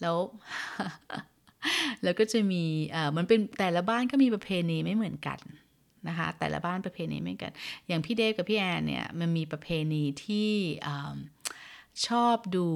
[0.00, 0.16] แล้ว
[2.02, 2.64] แล้วก็จะมี
[3.16, 5.38] มันเป็นแต่ละบ้านก็มีประเพณีไม่เหมือนกัน
[6.08, 7.52] นะคะแต่ละบ้านประเพณีไม่เหมือนกัน
[7.88, 10.52] อย่างพี่เดฟกับพี่แอนเนี่ยมันมีประเพณีที่
[12.08, 12.66] ชอบดู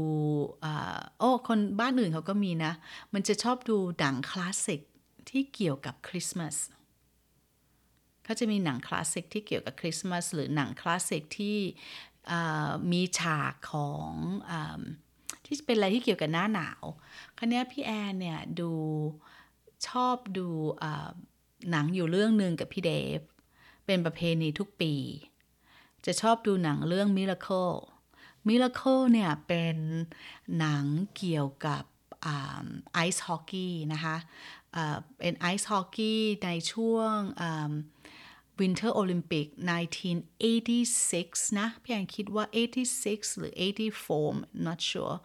[1.19, 2.73] โอ้คนบ้านอื่นเขาก็มีนะ
[3.15, 4.81] มันจะชอบดูหนังคลาสสิก
[5.29, 6.55] ที่เกี่ยวกับคริสต์มาส
[8.25, 11.59] เขาจะมีหนังคลาสสิกที่เกี่ยวกับคริสต์มาสหรือหนังคลาสสิกที่
[12.93, 14.11] มีฉากของ
[15.45, 16.83] ที่เป็นอะไรที่เกี่ยวกับหน้าหนาว
[17.37, 18.73] ครั้นี้พี่แอนเนี่ยดู
[19.89, 20.49] ชอบดู
[21.71, 23.21] หนังอยู่เรื่องหนึ่งกับพี่เดฟ
[23.87, 24.95] เป็นประเพณีทุกปี
[26.07, 27.79] จะชอบดูหนังเรื่อง Miracle
[28.49, 29.77] Miracle เนี่ยเป็น
[30.59, 30.85] หนัง
[31.17, 31.85] เกี่ยวกับ
[32.95, 34.17] ไอซ์ฮอกกี้นะคะ
[35.19, 37.17] เป็นไอซ์ฮอกกี้ในช่วง
[38.61, 39.47] Winter Olympic
[40.33, 42.45] 1986 นะพี่แอนคิดว่า
[42.93, 43.55] 86 หรือ
[44.07, 45.17] 84 not sure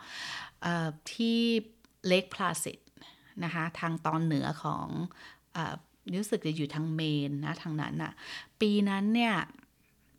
[1.12, 1.40] ที่
[2.08, 2.80] เลกพลาสิต
[3.44, 4.88] นะคะทางตอนเหนือของ
[6.16, 8.14] รู้สึกจะอยู่ทางเมนนะทางนั้นน่ะ
[8.62, 9.36] ปีนั้นเนี่ย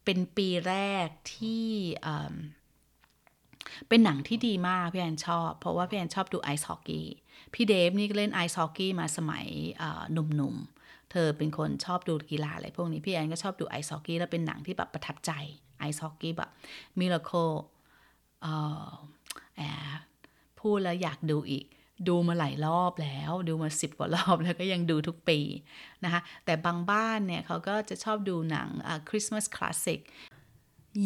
[0.04, 0.74] เป็นปีแร
[1.06, 1.66] กที่
[3.88, 7.06] เป็นหนังที่ดีมากพี่แอนชอบ เพราะว่าพี่แอนชอบดูไอซ์ฮอกกี้
[7.54, 9.46] พี่เดฟนี่เล่นไอซ์ฮอกกี้มาสมัย
[10.12, 10.79] หนุ่มๆ
[11.10, 15.32] เธอเป็นคนชอบดูกีฬาอะไรพวกนี้พี่แอนก็ชอบดูไอซ์ฮอกกี้แล้วเป็นหนังที่แบบประทับใจ
[15.78, 16.50] ice hockey แบบ
[16.98, 17.30] Miracle
[18.42, 18.54] เอ่
[18.86, 18.88] อ
[19.56, 19.62] แอ
[19.98, 20.00] บ
[20.60, 21.66] พูดแล้วอยากดูอีก
[22.08, 25.38] ดูมาหลายรอบแล้ว ดูมาสิบกว่ารอบแล้วก็ยังดูทุกปี
[26.04, 28.68] นะคะแต่บางบ้านเนี่ยเขาก็จะชอบดูหนัง
[29.08, 30.00] คริสต์มาสคลาสสิก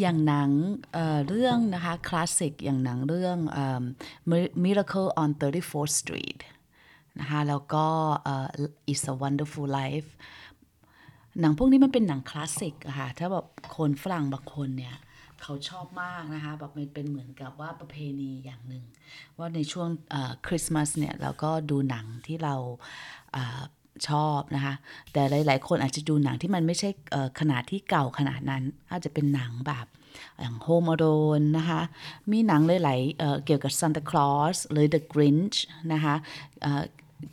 [0.00, 0.96] อย่างหนัง
[1.28, 3.38] เรื่องนะคะคลาสสิกอย่างหนังเรื่อง
[4.64, 6.38] Miracle on 34th Street
[7.20, 7.86] นะคะแล้วก็
[8.32, 8.48] uh,
[8.90, 10.10] It's a Wonderful Life
[11.40, 13.46] หนังพวกนี้มันเป็นหนังคลาสสิกอะค่ะถ้าแบบ
[13.76, 14.96] คนฝรั่งบางคนเนี่ย
[15.42, 18.84] เขาชอบมากนะคะแบบมันเป็นเหมือนกับว่าประเพณีอย่างหนึ่ง
[19.38, 19.88] ว่าในช่วง
[20.46, 22.54] คริสต์มาสเนี่ยเราก็ดูหนังที่เรา
[24.08, 24.74] ชอบนะคะ
[25.12, 26.90] แต่หลาย ๆ คนอาจจะดูหนังที่มันไม่ใช่
[27.40, 29.86] ขนาดที่เก่าขนาดนั้น อาจจะเป็นหนังแบบ
[30.40, 31.04] อย่างโฮมอโด
[31.38, 31.80] นนะคะ
[32.30, 35.56] มีหนังหลายๆเเกี่ยวกับซานตาคลอสหรือ The Grinch
[35.92, 36.14] นะคะ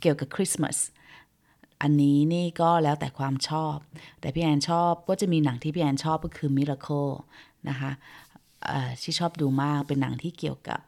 [0.00, 0.76] เกี่ยวกับคริสต์มาส
[1.82, 3.76] อันนี้นี่ก็แล้วแต่ความชอบ
[4.20, 7.12] แต่พี่แอนชอบก็จะมีหนังที่พี่แอนชอบก็คือ Miracle
[7.68, 7.90] นะคะ
[9.02, 10.80] ที่ชอบดูมากเป็นหนังที่เกี่ยวกับ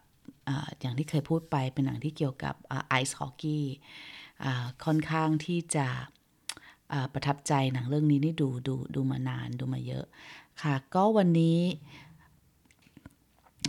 [0.49, 2.55] ออย่างที่เคยพูดไปเป็นหนังที่เกี่ยวกับ
[2.89, 3.67] ไอซ์ฮอกกี้
[4.85, 5.87] ค่อนข้างที่จะ
[7.13, 10.05] ประทับใจหนังเรื่องนี้นี่ดูดูดูมานานดูมาเยอะ
[10.63, 11.59] ค่ะ ก็วันนี้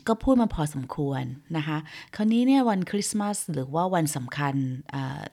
[0.07, 1.23] ก็พูดมาพอสมควร
[1.57, 1.77] นะคะ
[2.15, 4.55] คราวนี้เนี่ยวันคริสต์มาสหรือว่าวันสำคัญ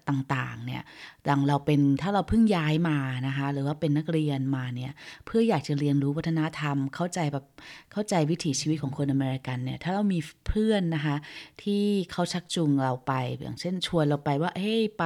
[0.09, 0.83] ต่างๆเนี่ย
[1.29, 4.93] ดังเราเป็นถ้าเราเพิ่งย้ายมานะคะ หรือว่าเป็นนักเรียนมาเนี่ย
[5.27, 7.45] เพื่ออยากจะเรียนรู้วัฒนธรรม เข้าใจแบบ
[7.93, 10.18] เข้าใจวิถีชีวิตของคนอเมริกันเนี่ยถ้าเรามี
[10.49, 11.16] เพื่อนนะคะ
[11.62, 15.05] ที่เขาชักจูงเราไป อย่างเช่นชวนเราไปว่าเฮ้ยไป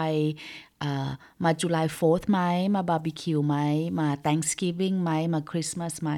[1.45, 2.41] มา July 4th ไหม
[2.74, 3.57] มาบาร์บีคิวไหม
[4.01, 6.11] มา Thanksgiving ไหม มาคริสต์มาสไหม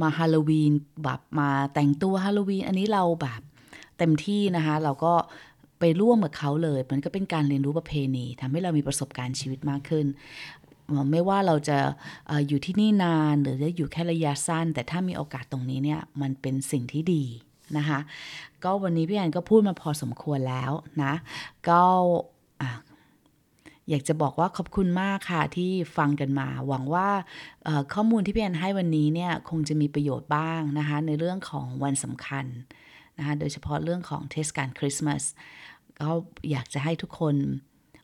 [0.00, 0.72] มาฮาโลวีน
[1.02, 3.40] แบบมาแต่งตัวฮาโลวีนอันนี้เราแบบ
[3.98, 5.14] เต็มที่นะคะ เราก็
[5.80, 10.06] ไปร่วมกับเขาเลย มันก็เป็นการเรียนรู้ประเพณีทำให้เรามีประสบการณ์ชีวิตมากขึ้น
[11.10, 11.78] ไม่ว่าเราจะ
[12.30, 17.24] ออยู่ที่นี่นานหรือจะอยู่แค่ระยะสั้น แต่ถ้ามีโอกาสตรงนี้เนี่ย มันเป็นสิ่งที่ดี
[17.76, 18.00] นะคะ
[18.64, 20.72] ก็วันนี้พี่แอนก็พูดมาพอสมควรแล้ว
[21.02, 21.14] นะ
[21.68, 21.82] ก็
[23.88, 27.08] อยากจะบอกว่าขอบคุณมากค่ะที่ฟังกันมา หวังว่า
[27.94, 32.46] ข้อมูลที่พี่แอนให้วันนี้เนี่ยคงจะมีประโยชน์บ้างนะคะ ในเรื่องของวันสำคัญ
[33.18, 35.22] นะคะโดยเฉพาะเรื่องของเทศกาลคริสต์มาส
[36.00, 36.10] ก็
[36.50, 37.36] อยากจะให้ทุกคน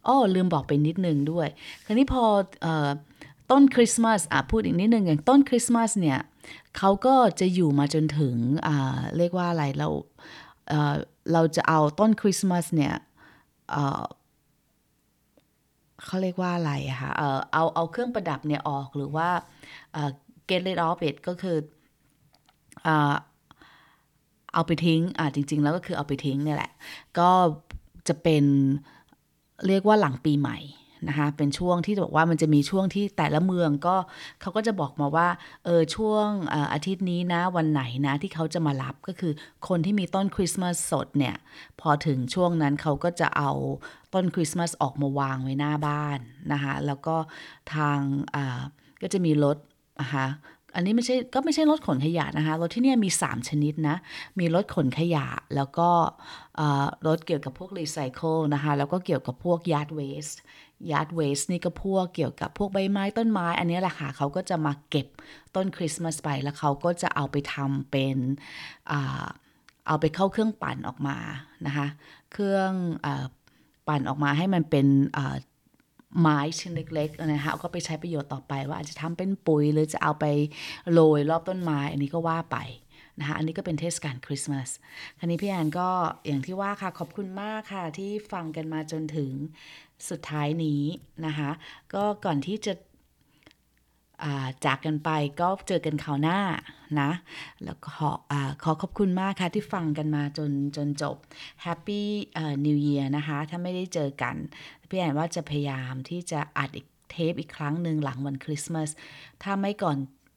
[0.06, 1.48] อ้อลืมบอกไปนิดนึงด้วย
[1.84, 2.24] คราวนี้พอ
[2.64, 2.68] อ
[3.50, 6.18] ต้นคริสต์มาสอะพูดอีกนิดนึงอย่างต้นคริสต์มาสเนี่ย
[6.76, 8.36] เขาก็จะอยู่มาจนถึง
[9.16, 9.88] เรียกว่าอะไรเรา
[11.32, 12.94] เราจะเอาต้นคริสต์มาสเนี่ย
[16.06, 19.28] เขาเรียกว่าอะไรคะเออเอาเอาเครื่องประดับเนี่ยออกหรือว่า
[20.48, 21.56] get rid of it ก็คือ
[24.52, 26.72] เอาไปทิ้งอ่าจริง ๆ แล้วก็คือเอาไปทิ้งเนี่ยแหละ
[27.18, 27.30] ก็
[28.08, 28.44] จะเป็น
[29.66, 30.58] เรียกว่าหลังปีใหม่
[31.08, 33.96] นะคะเป็นช่วงที่บอกว่ามันจะมีช่วงที่แต่ละเมืองก็
[34.40, 35.28] เขาก็จะบอกมาว่า
[35.64, 36.26] เออช่วง
[36.72, 39.32] อาทิตย์นี้นะวันไหนนะที่เขาจะมารับก็คือ
[39.68, 41.36] คนที่มีต้นคริสต์มาสสดเนี่ย
[41.80, 43.50] พอถึงช่วงนั้นเขาก็จะเอา
[44.14, 46.18] ต้นคริสต์มาสออกมาวางไว้หน้าบ้าน
[46.52, 47.16] นะคะแล้วก็
[47.74, 47.98] ทาง
[49.02, 49.56] ก็จะมีรถ
[50.02, 50.26] นะคะ
[50.74, 53.96] อันนี้ไม่ใช่ก็ไม่ใช่รถขนขยะนะคะรถที่นี่มี 3 ชนิดนะ
[54.38, 55.26] มีรถขนขยะ
[55.56, 55.88] แล้วก็
[57.06, 60.26] รถเกี่ยวกับพวกรีไซเคิลนะคะแล้วก็เกี่ยวกับพวก yard waste
[60.90, 65.06] yard waste นี่ก็พวกเกี่ยวกับพวกใบไม้ต้นไม้ อันนี้แหละค่ะเขาก็จะมาเก็บ
[65.56, 68.16] ต้นคริสต์มาสไปแล้วเขาก็จะเอาไปทำเป็น
[69.86, 71.18] เอาไปเข้าเครื่องปั่นออกมา
[71.66, 71.86] นะคะ
[72.32, 72.70] เครื่อง
[73.06, 73.08] อ
[73.88, 74.86] ปั่นออกมาให้มันเป็น
[76.20, 80.24] ไม้ชิ้นเล็กๆนะคะก็ไปใช้ประโยชน์ต่อไปว่าอาจจะทำเป็นปุ๋ยหรือจะเอาไป
[80.92, 82.56] โรยรอบต้นไม้ อันนี้ก็ว่าไป
[83.20, 84.68] นะคะอันนี้ก็เป็นเทศกาลคริสต์มาส
[85.18, 85.88] คราวนี้พี่แอนก็
[86.26, 89.30] อย่างที่ว่าค่ะขอบคุณมากค่ะที่ฟังกันมาจนถึง
[90.08, 90.82] สุดท้ายนี้
[91.26, 91.50] นะคะ
[91.94, 92.74] ก็ก่อนที่จะ
[94.64, 95.10] จากกันไป
[95.40, 96.38] ก็เจอกันคราวหน้า
[97.00, 97.10] นะ
[97.62, 101.16] แล้วขออขอขอบคุณมากค่ะที่ฟังกันมาจนจนจบ
[101.64, 102.02] Happy
[102.66, 104.36] New Year นะคะ ถ้าไม่ได้เจอกัน
[104.88, 108.90] พี่แอนว่าจะพยายามที่จะอัดอีกเทปอีกครั้งหนึ่งหลังวันคริสต์มาส
[109.42, 109.96] ถ้าไม่ก่อน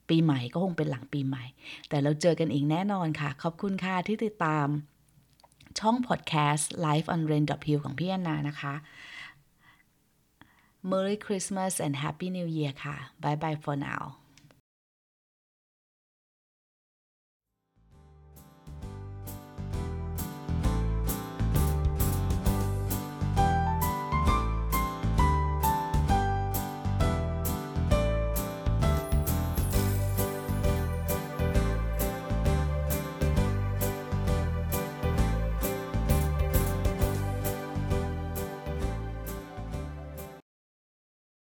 [0.10, 1.44] ปีใหม่ก็คงเป็นหลังปีใหม่
[1.90, 4.68] แต่เราเจอกันอีกแน่นอนค่ะ ขอบคุณค่ะที่ติดตาม
[5.80, 8.74] ช่องพอดแคสต์ Life on Rain Hill ของพี่แอนนานะคะ
[10.90, 14.04] Merry Christmas and Happy New Year ค่ะ Bye bye for now